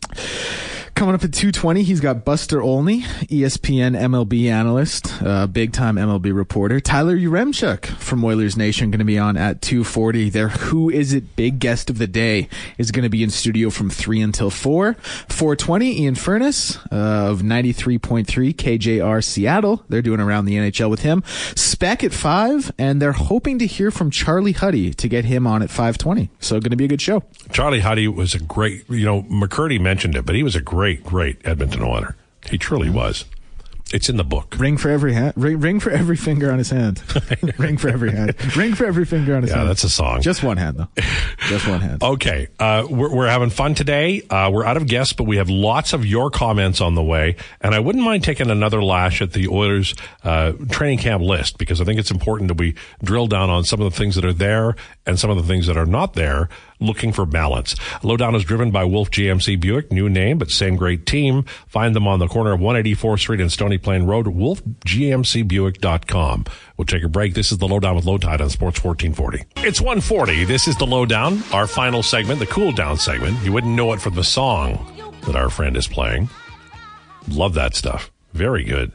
[1.00, 6.36] Coming up at 220, he's got Buster Olney, ESPN MLB analyst, uh, big time MLB
[6.36, 6.78] reporter.
[6.78, 10.28] Tyler Yaremchuk from Oilers Nation going to be on at 240.
[10.28, 13.70] Their Who Is It Big Guest of the Day is going to be in studio
[13.70, 14.92] from 3 until 4.
[14.92, 19.82] 420, Ian Furness uh, of 93.3 KJR Seattle.
[19.88, 21.22] They're doing around the NHL with him.
[21.26, 25.62] Spec at 5, and they're hoping to hear from Charlie Huddy to get him on
[25.62, 26.28] at 520.
[26.40, 27.22] So going to be a good show.
[27.52, 30.89] Charlie Huddy was a great, you know, McCurdy mentioned it, but he was a great,
[30.96, 32.16] great Edmonton Oiler.
[32.48, 33.24] He truly was.
[33.92, 34.54] It's in the book.
[34.56, 35.32] Ring for every hand.
[35.34, 37.02] Ring, ring for every finger on his hand.
[37.58, 38.36] ring for every hand.
[38.56, 39.66] Ring for every finger on his Yeah, hand.
[39.66, 40.22] Yeah, that's a song.
[40.22, 41.02] Just one hand though.
[41.48, 42.00] Just one hand.
[42.00, 44.22] Okay, uh, we're, we're having fun today.
[44.30, 47.34] Uh, we're out of guests, but we have lots of your comments on the way.
[47.62, 51.80] And I wouldn't mind taking another lash at the Oilers uh, training camp list because
[51.80, 54.32] I think it's important that we drill down on some of the things that are
[54.32, 54.76] there
[55.10, 56.48] and some of the things that are not there,
[56.80, 57.76] looking for balance.
[58.02, 61.42] Lowdown is driven by Wolf GMC Buick, new name, but same great team.
[61.66, 66.44] Find them on the corner of 184th Street and Stony Plain Road, wolfgmcbuick.com.
[66.76, 67.34] We'll take a break.
[67.34, 69.66] This is the Lowdown with Lowetide on Sports 1440.
[69.66, 70.44] It's 140.
[70.44, 73.42] This is the Lowdown, our final segment, the cool down segment.
[73.44, 74.86] You wouldn't know it from the song
[75.26, 76.30] that our friend is playing.
[77.28, 78.10] Love that stuff.
[78.32, 78.92] Very good.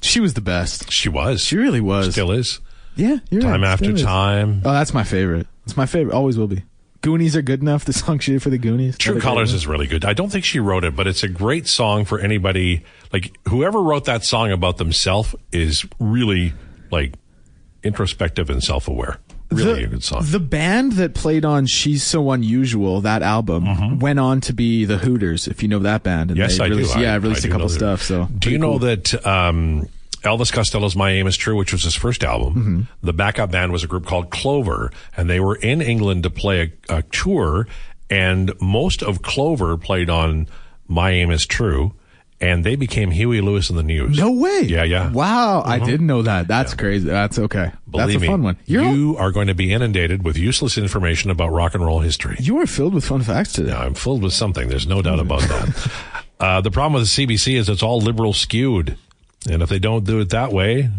[0.00, 0.90] She was the best.
[0.90, 1.42] She was.
[1.42, 2.12] She really was.
[2.12, 2.60] Still is.
[2.96, 3.70] Yeah, you're Time right.
[3.70, 4.62] after time.
[4.64, 5.46] Oh, that's my favorite.
[5.64, 6.14] It's my favorite.
[6.14, 6.62] Always will be.
[7.00, 7.84] Goonies are good enough.
[7.84, 8.96] The song she did for the Goonies.
[8.96, 10.04] True Colors is really good.
[10.04, 12.84] I don't think she wrote it, but it's a great song for anybody.
[13.12, 16.52] Like whoever wrote that song about themselves is really
[16.92, 17.14] like
[17.82, 19.18] introspective and self-aware.
[19.50, 20.22] Really the, a good song.
[20.24, 24.96] The band that played on "She's So Unusual" that album went on to be the
[24.96, 25.46] Hooters.
[25.46, 26.48] If you know that band, and Mm-hmm.
[26.50, 26.74] Yes, they I do.
[26.76, 28.00] released, I- Yeah, I released do a couple stuff.
[28.02, 28.78] So Do you know cool.
[28.80, 29.88] that um,
[30.22, 33.06] Elvis Costello's "My Aim Is True," which was his first album, Mm-hmm.
[33.06, 36.72] the backup band was a group called Clover, and they were in England to play
[36.88, 37.66] a, a tour,
[38.10, 40.46] and most of Clover played on
[40.88, 41.94] "My Aim Is True,"
[42.40, 44.16] and they became Huey Lewis and the News.
[44.18, 44.60] No way.
[44.62, 45.04] Yeah, yeah.
[45.06, 45.14] Mm-hmm.
[45.14, 46.46] Wow, I didn't know that.
[46.48, 47.06] That's crazy.
[47.08, 47.72] That's okay.
[47.90, 48.56] Believe That's a fun one.
[48.66, 52.36] You're you are going to be inundated with useless information about rock and roll history.
[52.40, 53.72] you are filled with fun facts today.
[53.72, 54.68] I'm filled with something.
[54.68, 55.90] There's no doubt about that.
[56.40, 58.96] Uh, the problem with the CBC is it's all liberal skewed.
[59.48, 60.90] And if they don't do it that way,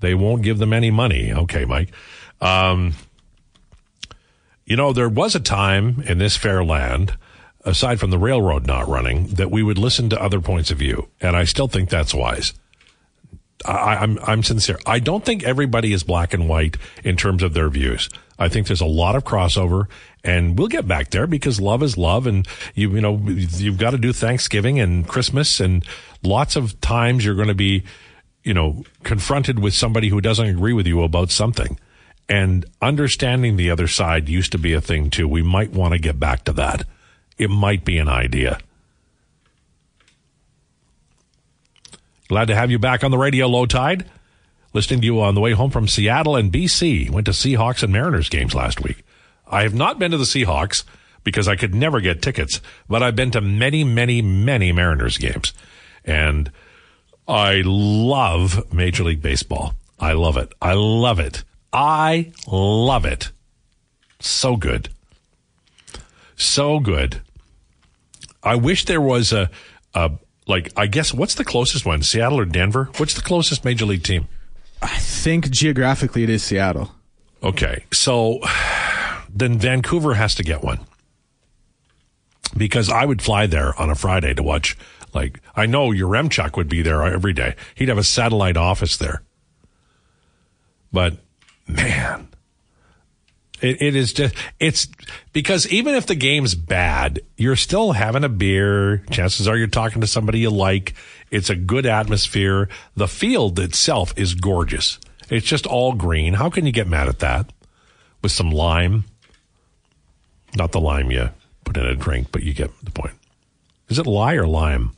[0.00, 1.32] they won't give them any money.
[1.32, 1.90] Okay, Mike.
[2.40, 2.94] Um,
[4.64, 7.16] you know, there was a time in this fair land,
[7.64, 11.08] aside from the railroad not running, that we would listen to other points of view.
[11.20, 12.52] And I still think that's wise.
[13.64, 14.78] I, I'm I'm sincere.
[14.86, 18.08] I don't think everybody is black and white in terms of their views.
[18.38, 19.86] I think there's a lot of crossover,
[20.24, 23.90] and we'll get back there because love is love, and you you know you've got
[23.90, 25.84] to do Thanksgiving and Christmas, and
[26.22, 27.84] lots of times you're going to be
[28.44, 31.78] you know, confronted with somebody who doesn't agree with you about something.
[32.28, 35.28] And understanding the other side used to be a thing too.
[35.28, 36.86] We might want to get back to that.
[37.38, 38.58] It might be an idea.
[42.32, 44.06] Glad to have you back on the radio, Lowetide.
[44.72, 47.10] Listening to you on the way home from Seattle and BC.
[47.10, 49.04] Went to Seahawks and Mariners games last week.
[49.46, 50.84] I have not been to the Seahawks
[51.24, 55.52] because I could never get tickets, but I've been to many, many, many Mariners games.
[56.06, 56.50] And
[57.28, 59.74] I love Major League Baseball.
[60.00, 60.54] I love it.
[60.62, 61.44] I love it.
[61.70, 63.30] I love it.
[64.20, 64.88] So good.
[66.34, 67.20] So good.
[68.42, 69.50] I wish there was a,
[69.92, 70.12] a
[70.46, 72.02] like I guess what's the closest one?
[72.02, 72.90] Seattle or Denver?
[72.96, 74.28] What's the closest major league team?
[74.80, 76.92] I think geographically it is Seattle.
[77.42, 77.84] Okay.
[77.92, 78.40] So
[79.28, 80.80] then Vancouver has to get one.
[82.56, 84.76] Because I would fly there on a Friday to watch
[85.14, 87.54] like I know Yaremchuk would be there every day.
[87.74, 89.22] He'd have a satellite office there.
[90.92, 91.16] But
[91.66, 92.28] man,
[93.62, 94.88] it, it is just it's
[95.32, 98.98] because even if the game's bad, you're still having a beer.
[99.10, 100.94] Chances are you're talking to somebody you like.
[101.30, 102.68] It's a good atmosphere.
[102.96, 104.98] The field itself is gorgeous.
[105.30, 106.34] It's just all green.
[106.34, 107.52] How can you get mad at that?
[108.20, 109.04] With some lime.
[110.54, 111.30] Not the lime you
[111.64, 113.14] put in a drink, but you get the point.
[113.88, 114.92] Is it lye or lime?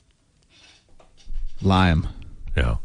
[1.63, 2.09] Lime.
[2.57, 2.77] Yeah.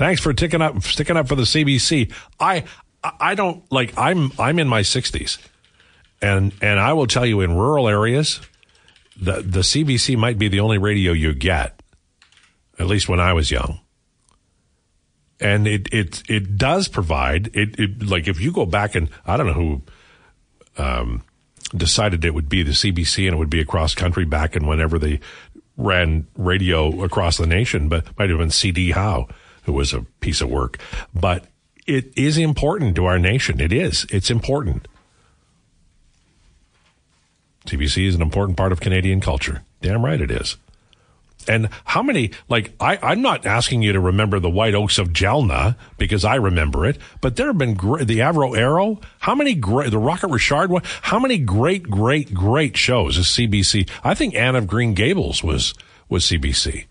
[0.00, 2.10] Thanks for ticking up, sticking up for the CBC.
[2.40, 2.64] I,
[3.04, 3.92] I don't like.
[3.98, 5.36] I'm, I'm in my sixties,
[6.22, 8.40] and and I will tell you, in rural areas,
[9.20, 11.82] the the CBC might be the only radio you get.
[12.78, 13.80] At least when I was young,
[15.38, 19.36] and it it it does provide it, it like if you go back and I
[19.36, 19.82] don't know who.
[20.78, 21.24] Um,
[21.76, 24.98] decided it would be the CBC and it would be across country back and whenever
[24.98, 25.20] they
[25.76, 29.28] ran radio across the nation, but might have been CD Howe,
[29.64, 30.78] who was a piece of work.
[31.14, 31.44] But
[31.86, 33.60] it is important to our nation.
[33.60, 34.06] It is.
[34.10, 34.86] It's important.
[37.66, 39.62] CBC is an important part of Canadian culture.
[39.82, 40.56] Damn right it is.
[41.48, 45.08] And how many, like, I, I'm not asking you to remember the White Oaks of
[45.08, 49.54] Jalna because I remember it, but there have been great, the Avro Arrow, how many
[49.54, 53.88] great, the Rocket Richard one, how many great, great, great shows is CBC?
[54.04, 55.72] I think Anne of Green Gables was,
[56.08, 56.84] was CBC.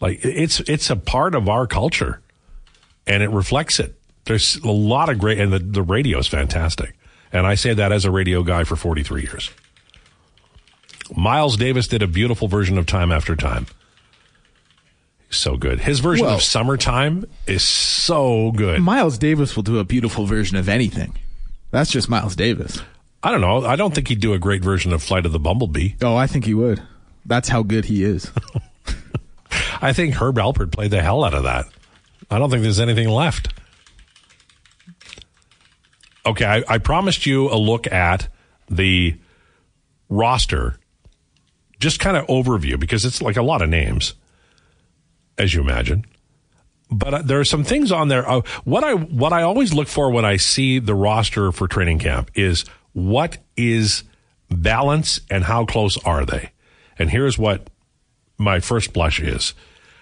[0.00, 2.20] Like, it's, it's a part of our culture
[3.06, 3.94] and it reflects it.
[4.24, 6.94] There's a lot of great, and the, the radio is fantastic.
[7.32, 9.50] And I say that as a radio guy for 43 years.
[11.16, 13.66] Miles Davis did a beautiful version of Time After Time.
[15.30, 15.80] So good.
[15.80, 18.80] His version Well- of Summertime is so good.
[18.80, 21.16] Miles Davis will do a beautiful version of anything.
[21.70, 22.80] That's just Miles Davis.
[23.22, 23.64] I don't know.
[23.66, 25.94] I don't think he'd do a great version of Flight of the Bumblebee.
[26.02, 26.82] Oh, I think he would.
[27.26, 28.30] That's how good he is.
[29.80, 31.66] I think Herb Alpert played the hell out of that.
[32.30, 33.48] I don't think there's anything left.
[36.26, 38.28] Okay, I, I promised you a look at
[38.68, 39.16] the
[40.08, 40.78] roster,
[41.80, 44.14] just kind of overview because it's like a lot of names,
[45.38, 46.04] as you imagine.
[46.90, 48.28] But uh, there are some things on there.
[48.28, 51.98] Uh, what I what I always look for when I see the roster for training
[51.98, 54.04] camp is what is
[54.50, 56.50] balance and how close are they?
[56.98, 57.68] And here's what
[58.38, 59.54] my first blush is.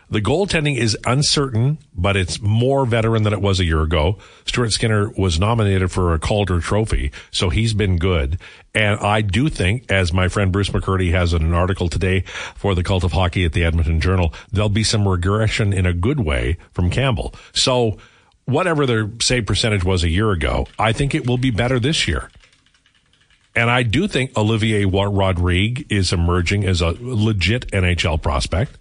[0.09, 4.18] The goaltending is uncertain, but it's more veteran than it was a year ago.
[4.45, 8.39] Stuart Skinner was nominated for a Calder Trophy, so he's been good.
[8.72, 12.20] And I do think, as my friend Bruce McCurdy has in an article today
[12.55, 15.93] for the Cult of Hockey at the Edmonton Journal, there'll be some regression in a
[15.93, 17.34] good way from Campbell.
[17.53, 17.99] So
[18.45, 22.07] whatever their save percentage was a year ago, I think it will be better this
[22.07, 22.30] year.
[23.57, 28.79] And I do think Olivier Rodrigue is emerging as a legit NHL prospect.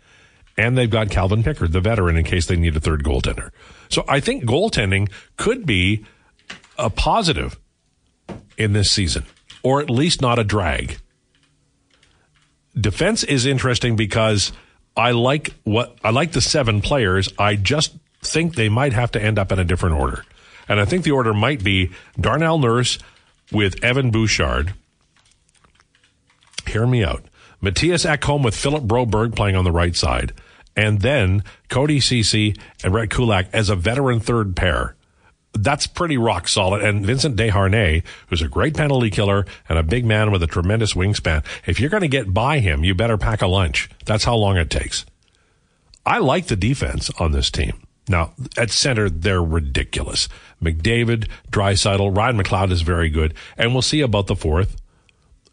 [0.57, 3.51] And they've got Calvin Pickard, the veteran, in case they need a third goaltender.
[3.89, 6.05] So I think goaltending could be
[6.77, 7.59] a positive
[8.57, 9.25] in this season,
[9.63, 10.97] or at least not a drag.
[12.79, 14.51] Defense is interesting because
[14.95, 17.29] I like what I like the seven players.
[17.37, 20.25] I just think they might have to end up in a different order.
[20.67, 22.97] And I think the order might be Darnell Nurse
[23.51, 24.73] with Evan Bouchard.
[26.67, 27.23] Hear me out.
[27.61, 30.33] Matthias Ekholm with Philip Broberg playing on the right side.
[30.75, 34.95] And then Cody Cece and Brett Kulak as a veteran third pair.
[35.53, 36.83] That's pretty rock solid.
[36.83, 40.93] And Vincent Desharnais, who's a great penalty killer and a big man with a tremendous
[40.93, 41.45] wingspan.
[41.65, 43.89] If you're going to get by him, you better pack a lunch.
[44.03, 45.05] That's how long it takes.
[46.05, 47.84] I like the defense on this team.
[48.07, 50.29] Now, at center, they're ridiculous.
[50.61, 53.33] McDavid, Draisaitl, Ryan McLeod is very good.
[53.57, 54.75] And we'll see about the fourth.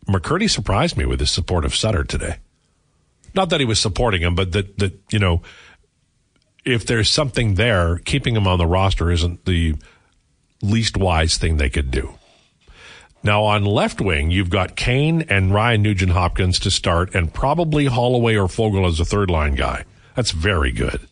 [0.07, 2.37] McCurdy surprised me with his support of Sutter today.
[3.35, 5.43] Not that he was supporting him, but that, that, you know,
[6.65, 9.75] if there's something there, keeping him on the roster isn't the
[10.61, 12.15] least wise thing they could do.
[13.23, 17.87] Now on left wing, you've got Kane and Ryan Nugent Hopkins to start and probably
[17.87, 19.85] Holloway or Foegele as a third line guy.
[20.17, 21.09] That's very good.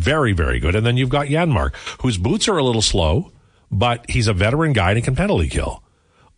[0.00, 0.74] Very, very good.
[0.74, 3.32] And then you've got Janmark, whose boots are a little slow,
[3.70, 5.82] but he's a veteran guy and can penalty kill.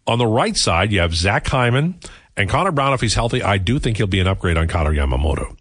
[0.07, 2.01] On the right side, you have Zach Hyman
[2.37, 2.93] and Connor Brown.
[2.93, 5.57] If he's healthy, I do think he'll be an upgrade on Kailer Yamamoto.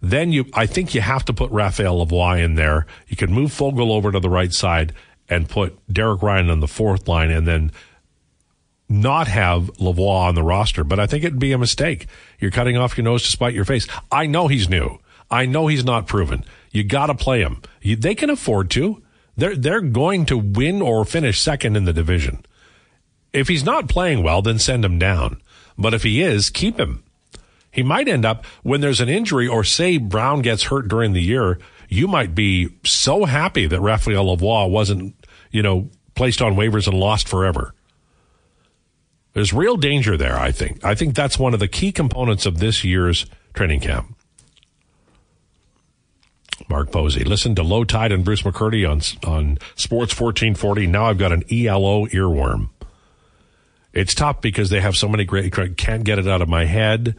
[0.00, 2.86] Then you, I think you have to put Raphael Lavoie in there.
[3.08, 4.92] You can move Foegele over to the right side
[5.28, 7.72] and put Derek Ryan on the fourth line and then
[8.88, 10.84] not have Lavoie on the roster.
[10.84, 12.06] But I think it'd be a mistake.
[12.38, 13.88] You're cutting off your nose to spite your face.
[14.12, 15.00] I know he's new.
[15.30, 16.44] I know he's not proven.
[16.74, 17.62] You got to play him.
[17.80, 19.00] You, they can afford to.
[19.36, 22.44] They're they're going to win or finish second in the division.
[23.32, 25.40] If he's not playing well, then send him down.
[25.78, 27.04] But if he is, keep him.
[27.70, 31.22] He might end up when there's an injury or say Brown gets hurt during the
[31.22, 31.58] year,
[31.88, 35.14] you might be so happy that Raphael Lavoie wasn't,
[35.50, 37.72] you know, placed on waivers and lost forever.
[39.32, 40.84] There's real danger there, I think.
[40.84, 44.13] I think that's one of the key components of this year's training camp.
[46.68, 47.24] Mark Posey.
[47.24, 50.86] Listen to Lowetide and Bruce McCurdy on on Sports 1440.
[50.86, 52.70] Now I've got an ELO earworm.
[53.92, 55.52] It's tough because they have so many great.
[55.76, 57.14] Can't get it out of my head.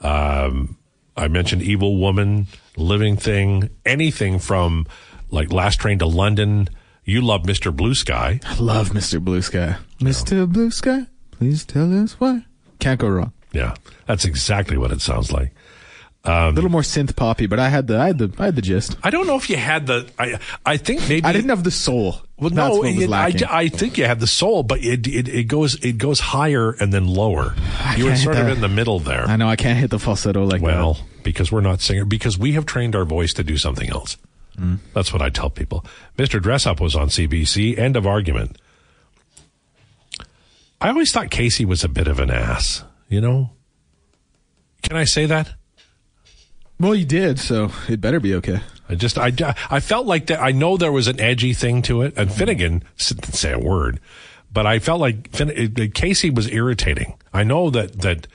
[0.00, 0.76] Um,
[1.16, 2.46] I mentioned Evil Woman,
[2.76, 4.86] Living Thing, anything from
[5.30, 6.68] like Last Train to London.
[7.04, 7.74] You love Mr.
[7.74, 8.40] Blue Sky.
[8.44, 9.20] I love Mr.
[9.20, 9.76] Blue Sky.
[9.98, 10.50] Mr.
[10.50, 12.44] Blue Sky, please tell us why.
[12.78, 13.32] Can't go wrong.
[13.52, 13.74] Yeah,
[14.06, 15.52] that's exactly what it sounds like.
[16.22, 18.56] Um, a little more synth poppy, but I had the I had the I had
[18.56, 18.94] the gist.
[19.02, 20.06] I don't know if you had the.
[20.18, 22.20] I I think maybe I didn't have the soul.
[22.38, 23.32] Well, That's no, it, I.
[23.50, 26.92] I think you had the soul, but it, it it goes it goes higher and
[26.92, 27.54] then lower.
[27.96, 29.24] You were sort of in the middle there.
[29.26, 31.22] I know I can't hit the falsetto like Well, that.
[31.22, 34.16] because we're not singer because we have trained our voice to do something else.
[34.92, 35.86] That's what I tell people.
[36.18, 36.38] Mr.
[36.42, 37.78] Dress Up was on CBC.
[37.78, 38.58] End of argument.
[40.82, 42.84] I always thought Casey was a bit of an ass.
[43.08, 43.50] You know,
[44.82, 45.54] can I say that?
[46.80, 48.60] Well, you did, so it better be okay.
[48.88, 49.32] I just I,
[49.70, 50.40] I felt like that.
[50.40, 54.00] I know there was an edgy thing to it, and Finnegan didn't say a word,
[54.50, 57.14] but I felt like Fin- it- Casey was irritating.
[57.34, 58.26] I know that that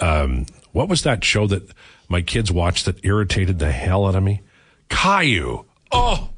[0.00, 1.72] um, what was that show that
[2.10, 4.42] my kids watched that irritated the hell out of me?
[4.90, 5.64] Caillou.
[5.90, 6.28] Oh,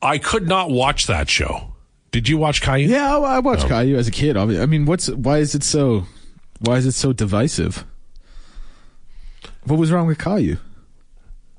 [0.00, 1.74] I could not watch that show.
[2.10, 2.88] Did you watch Caillou?
[2.88, 4.36] Yeah, I, watched Caillou as a kid.
[4.36, 6.06] I mean, what's why is it so
[6.60, 7.84] why is it so divisive?
[9.64, 10.56] What was wrong with Caillou?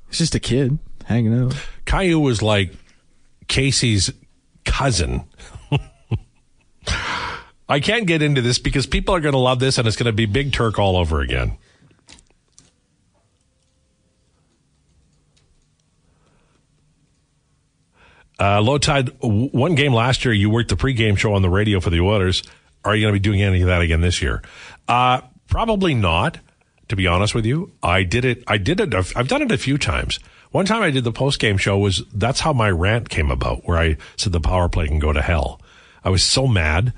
[0.09, 1.55] It's just a kid hanging out.
[1.85, 2.73] Caillou was like
[3.47, 4.11] Casey's
[4.65, 5.23] cousin.
[7.69, 10.07] I can't get into this because people are going to love this and it's going
[10.07, 11.57] to be Big Turk all over again.
[18.41, 19.11] Uh, Lowetide.
[19.21, 22.41] One game last year, you worked the pregame show on the radio for the Oilers.
[22.83, 24.41] Are you going to be doing any of that again this year?
[24.87, 26.39] Uh, probably not.
[26.91, 28.43] To be honest with you, I did it.
[28.47, 28.93] I did it.
[28.93, 30.19] I've done it a few times.
[30.51, 33.65] One time I did the post game show was that's how my rant came about,
[33.65, 35.61] where I said the power play can go to hell.
[36.03, 36.91] I was so mad.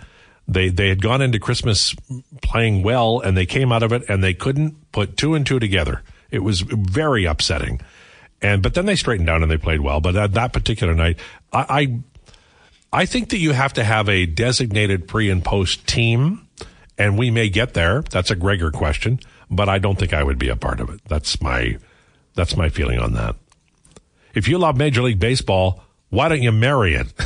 [0.47, 1.95] They they had gone into Christmas
[2.41, 5.59] playing well, and they came out of it, and they couldn't put two and two
[5.59, 6.01] together.
[6.31, 7.79] It was very upsetting.
[8.41, 10.01] And but then they straightened down and they played well.
[10.01, 11.19] But at that particular night,
[11.51, 12.01] I,
[12.91, 16.47] I I think that you have to have a designated pre and post team,
[16.97, 18.01] and we may get there.
[18.01, 19.19] That's a Gregor question,
[19.55, 21.01] but I don't think I would be a part of it.
[21.05, 21.77] That's my
[22.35, 23.35] that's my feeling on that.
[24.33, 27.13] If you love Major League Baseball, why don't you marry it?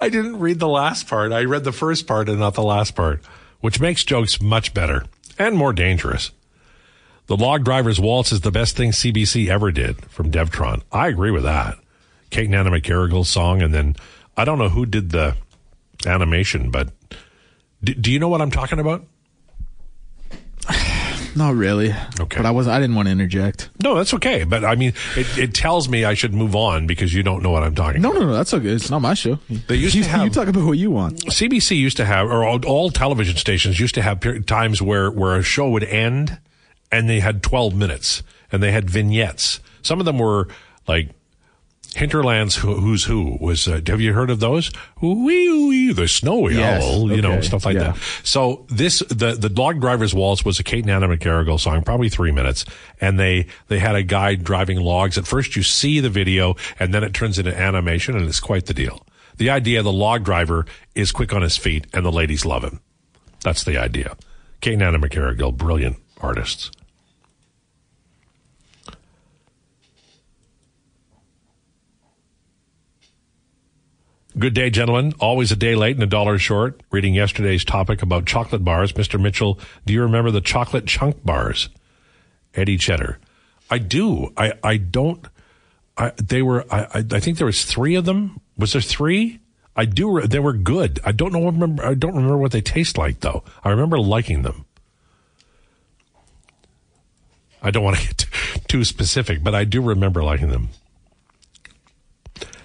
[0.00, 1.32] I didn't read the last part.
[1.32, 3.22] I read the first part and not the last part,
[3.60, 5.04] which makes jokes much better
[5.38, 6.32] and more dangerous.
[7.26, 10.82] The Log Driver's Waltz is the best thing CBC ever did from Devtron.
[10.90, 11.78] I agree with that.
[12.30, 13.94] Kate and Anna song, and then
[14.36, 15.36] I don't know who did the
[16.04, 16.88] animation, but
[17.84, 19.04] do, do you know what I'm talking about?
[21.34, 21.94] Not really.
[22.20, 22.36] Okay.
[22.36, 23.70] But I was I didn't want to interject.
[23.82, 24.44] No, that's okay.
[24.44, 27.50] But I mean, it, it tells me I should move on because you don't know
[27.50, 28.20] what I'm talking No, about.
[28.20, 28.32] no, no.
[28.34, 28.68] That's okay.
[28.68, 29.38] It's not my show.
[29.66, 31.24] They used you, to have- you talk about what you want.
[31.24, 35.10] CBC used to have, or all, all television stations used to have per- times where,
[35.10, 36.38] where a show would end
[36.90, 38.22] and they had 12 minutes
[38.52, 39.60] and they had vignettes.
[39.80, 40.48] Some of them were
[40.86, 41.10] like
[41.94, 44.70] Hinterland's Who's Who was, uh, have you heard of those?
[45.00, 45.14] Wee,
[45.68, 46.82] wee, the snowy Yes.
[46.82, 47.92] owl, you know, stuff like Yeah.
[47.92, 47.98] that.
[48.22, 52.08] So this, the, the Dog Driver's Waltz was a Kate and Anna McGarrigle song, probably
[52.08, 52.64] three minutes.
[53.00, 55.18] And they, they had a guy driving logs.
[55.18, 58.66] At first you see the video and then it turns into animation and it's quite
[58.66, 59.06] the deal.
[59.36, 62.80] The idea the log driver is quick on his feet and the ladies love him.
[63.42, 64.16] That's the idea.
[64.60, 66.70] Kate and Anna McGarrigle, brilliant artists.
[74.38, 75.12] Good day, gentlemen.
[75.20, 76.82] Always a day late and a dollar short.
[76.90, 78.92] Reading yesterday's topic about chocolate bars.
[78.94, 79.20] Mr.
[79.20, 81.68] Mitchell, do you remember the chocolate chunk bars?
[82.54, 83.18] Eddie Cheddar.
[83.70, 84.32] I do.
[84.36, 85.26] I, I don't.
[85.98, 88.40] I, they were, I, I think there was three of them.
[88.56, 89.40] Was there three?
[89.76, 90.22] I do.
[90.22, 90.98] They were good.
[91.04, 91.44] I don't know.
[91.44, 91.84] Remember.
[91.84, 93.44] I don't remember what they taste like though.
[93.62, 94.64] I remember liking them.
[97.62, 98.26] I don't want to get
[98.66, 100.70] too specific, but I do remember liking them.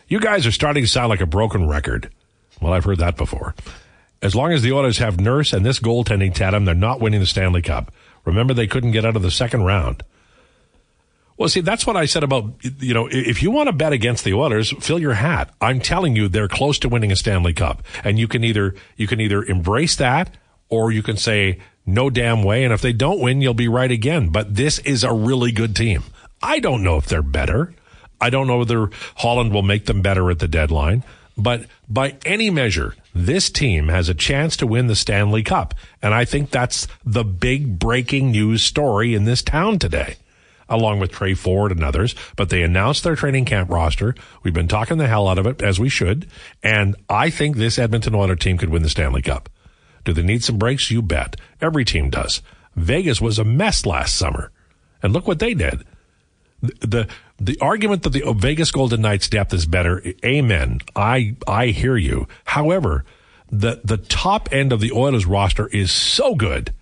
[0.07, 2.09] You guys are starting to sound like a broken record.
[2.61, 3.55] Well, I've heard that before.
[4.21, 7.25] As long as the Oilers have Nurse and this goaltending tandem, they're not winning the
[7.25, 7.91] Stanley Cup.
[8.25, 10.03] Remember, they couldn't get out of the second round.
[11.37, 14.23] Well, see, that's what I said about, you know, if you want to bet against
[14.23, 15.53] the Oilers, fill your hat.
[15.61, 17.83] I'm telling you, they're close to winning a Stanley Cup.
[18.03, 20.35] And you can either, you can either embrace that
[20.69, 22.63] or you can say, no damn way.
[22.63, 24.29] And if they don't win, you'll be right again.
[24.29, 26.03] But this is a really good team.
[26.41, 27.73] I don't know if they're better.
[28.19, 31.03] I don't know whether Holland will make them better at the deadline,
[31.37, 35.75] but by any measure, this team has a chance to win the Stanley Cup.
[36.01, 40.15] And I think that's the big breaking news story in this town today,
[40.67, 42.15] along with Trey Ford and others.
[42.35, 44.15] But they announced their training camp roster.
[44.41, 46.27] We've been talking the hell out of it, as we should.
[46.63, 49.49] And I think this Edmonton Oilers team could win the Stanley Cup.
[50.03, 50.89] Do they need some breaks?
[50.89, 51.35] You bet.
[51.61, 52.41] Every team does.
[52.75, 54.51] Vegas was a mess last summer.
[55.03, 55.83] And look what they did.
[56.61, 60.79] The, the argument that the Vegas Golden Knights depth is better, amen.
[60.95, 62.27] I I hear you.
[62.45, 63.05] However,
[63.51, 66.73] the the top end of the Oilers roster is so good,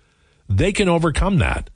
[0.48, 1.70] they can overcome that.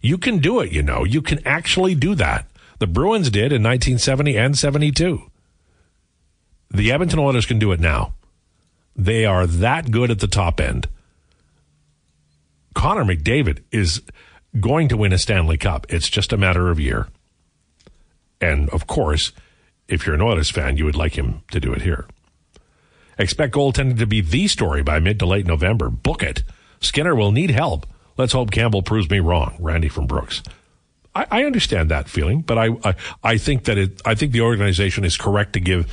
[0.00, 1.04] You can do it, you know.
[1.04, 2.46] You can actually do that.
[2.78, 5.30] The Bruins did in 1970 and 72.
[6.70, 8.12] The Edmonton Oilers can do it now.
[8.94, 10.88] They are that good at the top end.
[12.74, 14.02] Connor McDavid is
[14.60, 15.86] going to win a Stanley Cup.
[15.88, 17.08] It's just a matter of year.
[18.40, 19.32] And of course,
[19.88, 22.06] if you're an Oilers fan, you would like him to do it here.
[23.18, 25.88] Expect goaltending to be the story by mid to late November.
[25.88, 26.42] Book it.
[26.80, 27.86] Skinner will need help.
[28.16, 29.56] Let's hope Campbell proves me wrong.
[29.58, 30.42] Randy from Brooks.
[31.14, 34.42] I, I understand that feeling, but I, I, I think that it, I think the
[34.42, 35.90] organization is correct to give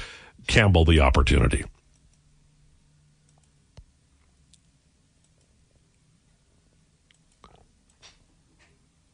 [0.47, 1.63] Campbell the opportunity.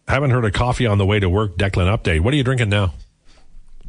[0.07, 1.55] Haven't heard a coffee on the way to work.
[1.57, 2.21] Declan update.
[2.21, 2.93] What are you drinking now?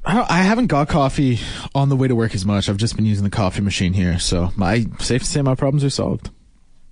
[0.05, 1.39] I haven't got coffee
[1.75, 2.69] on the way to work as much.
[2.69, 5.85] I've just been using the coffee machine here, so my safe to say my problems
[5.85, 6.31] are solved.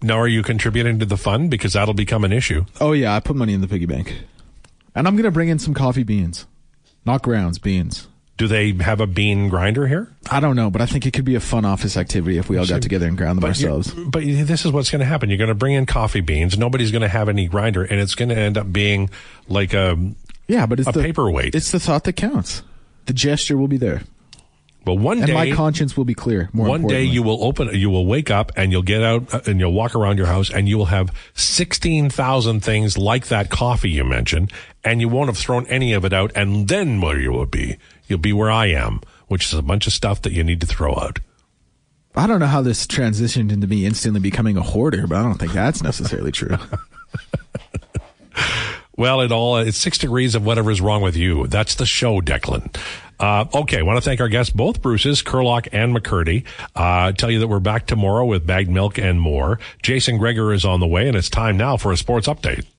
[0.03, 2.67] Now, are you contributing to the fund because that'll become an issue?
[2.81, 4.15] Oh yeah, I put money in the piggy bank,
[4.95, 6.47] and I'm gonna bring in some coffee beans,
[7.05, 8.07] not grounds, beans.
[8.37, 10.15] Do they have a bean grinder here?
[10.31, 12.57] I don't know, but I think it could be a fun office activity if we
[12.57, 13.93] all got together and ground them but ourselves.
[13.93, 15.29] But this is what's going to happen.
[15.29, 16.57] You're going to bring in coffee beans.
[16.57, 19.11] Nobody's going to have any grinder, and it's going to end up being
[19.49, 19.99] like a
[20.47, 21.57] yeah, but it's a the, paperweight.
[21.57, 22.63] It's the thought that counts.
[23.09, 24.03] The gesture will be there.
[24.85, 26.51] But one and day, my conscience will be clear.
[26.53, 29.41] More one day you will open, you will wake up and you'll get out uh,
[29.47, 33.89] and you'll walk around your house and you will have 16,000 things like that coffee
[33.89, 34.53] you mentioned
[34.85, 36.33] and you won't have thrown any of it out.
[36.35, 37.79] And then where you will be,
[38.09, 40.67] you'll be where I am, which is a bunch of stuff that you need to
[40.67, 41.19] throw out.
[42.15, 45.39] I don't know how this transitioned into me instantly becoming a hoarder, but I don't
[45.39, 46.57] think that's necessarily true.
[48.99, 51.46] Well, it all it's six degrees of whatever is wrong with you.
[51.46, 52.76] That's the show, Declan.
[53.20, 56.44] Uh, okay, I want to thank our guests, both Bruce's, Kurlock and McCurdy.
[56.74, 59.61] Uh, tell you that we're back tomorrow with bagged milk and more.
[59.82, 62.64] Jason Gregor is on the way, and it's time now for a sports update.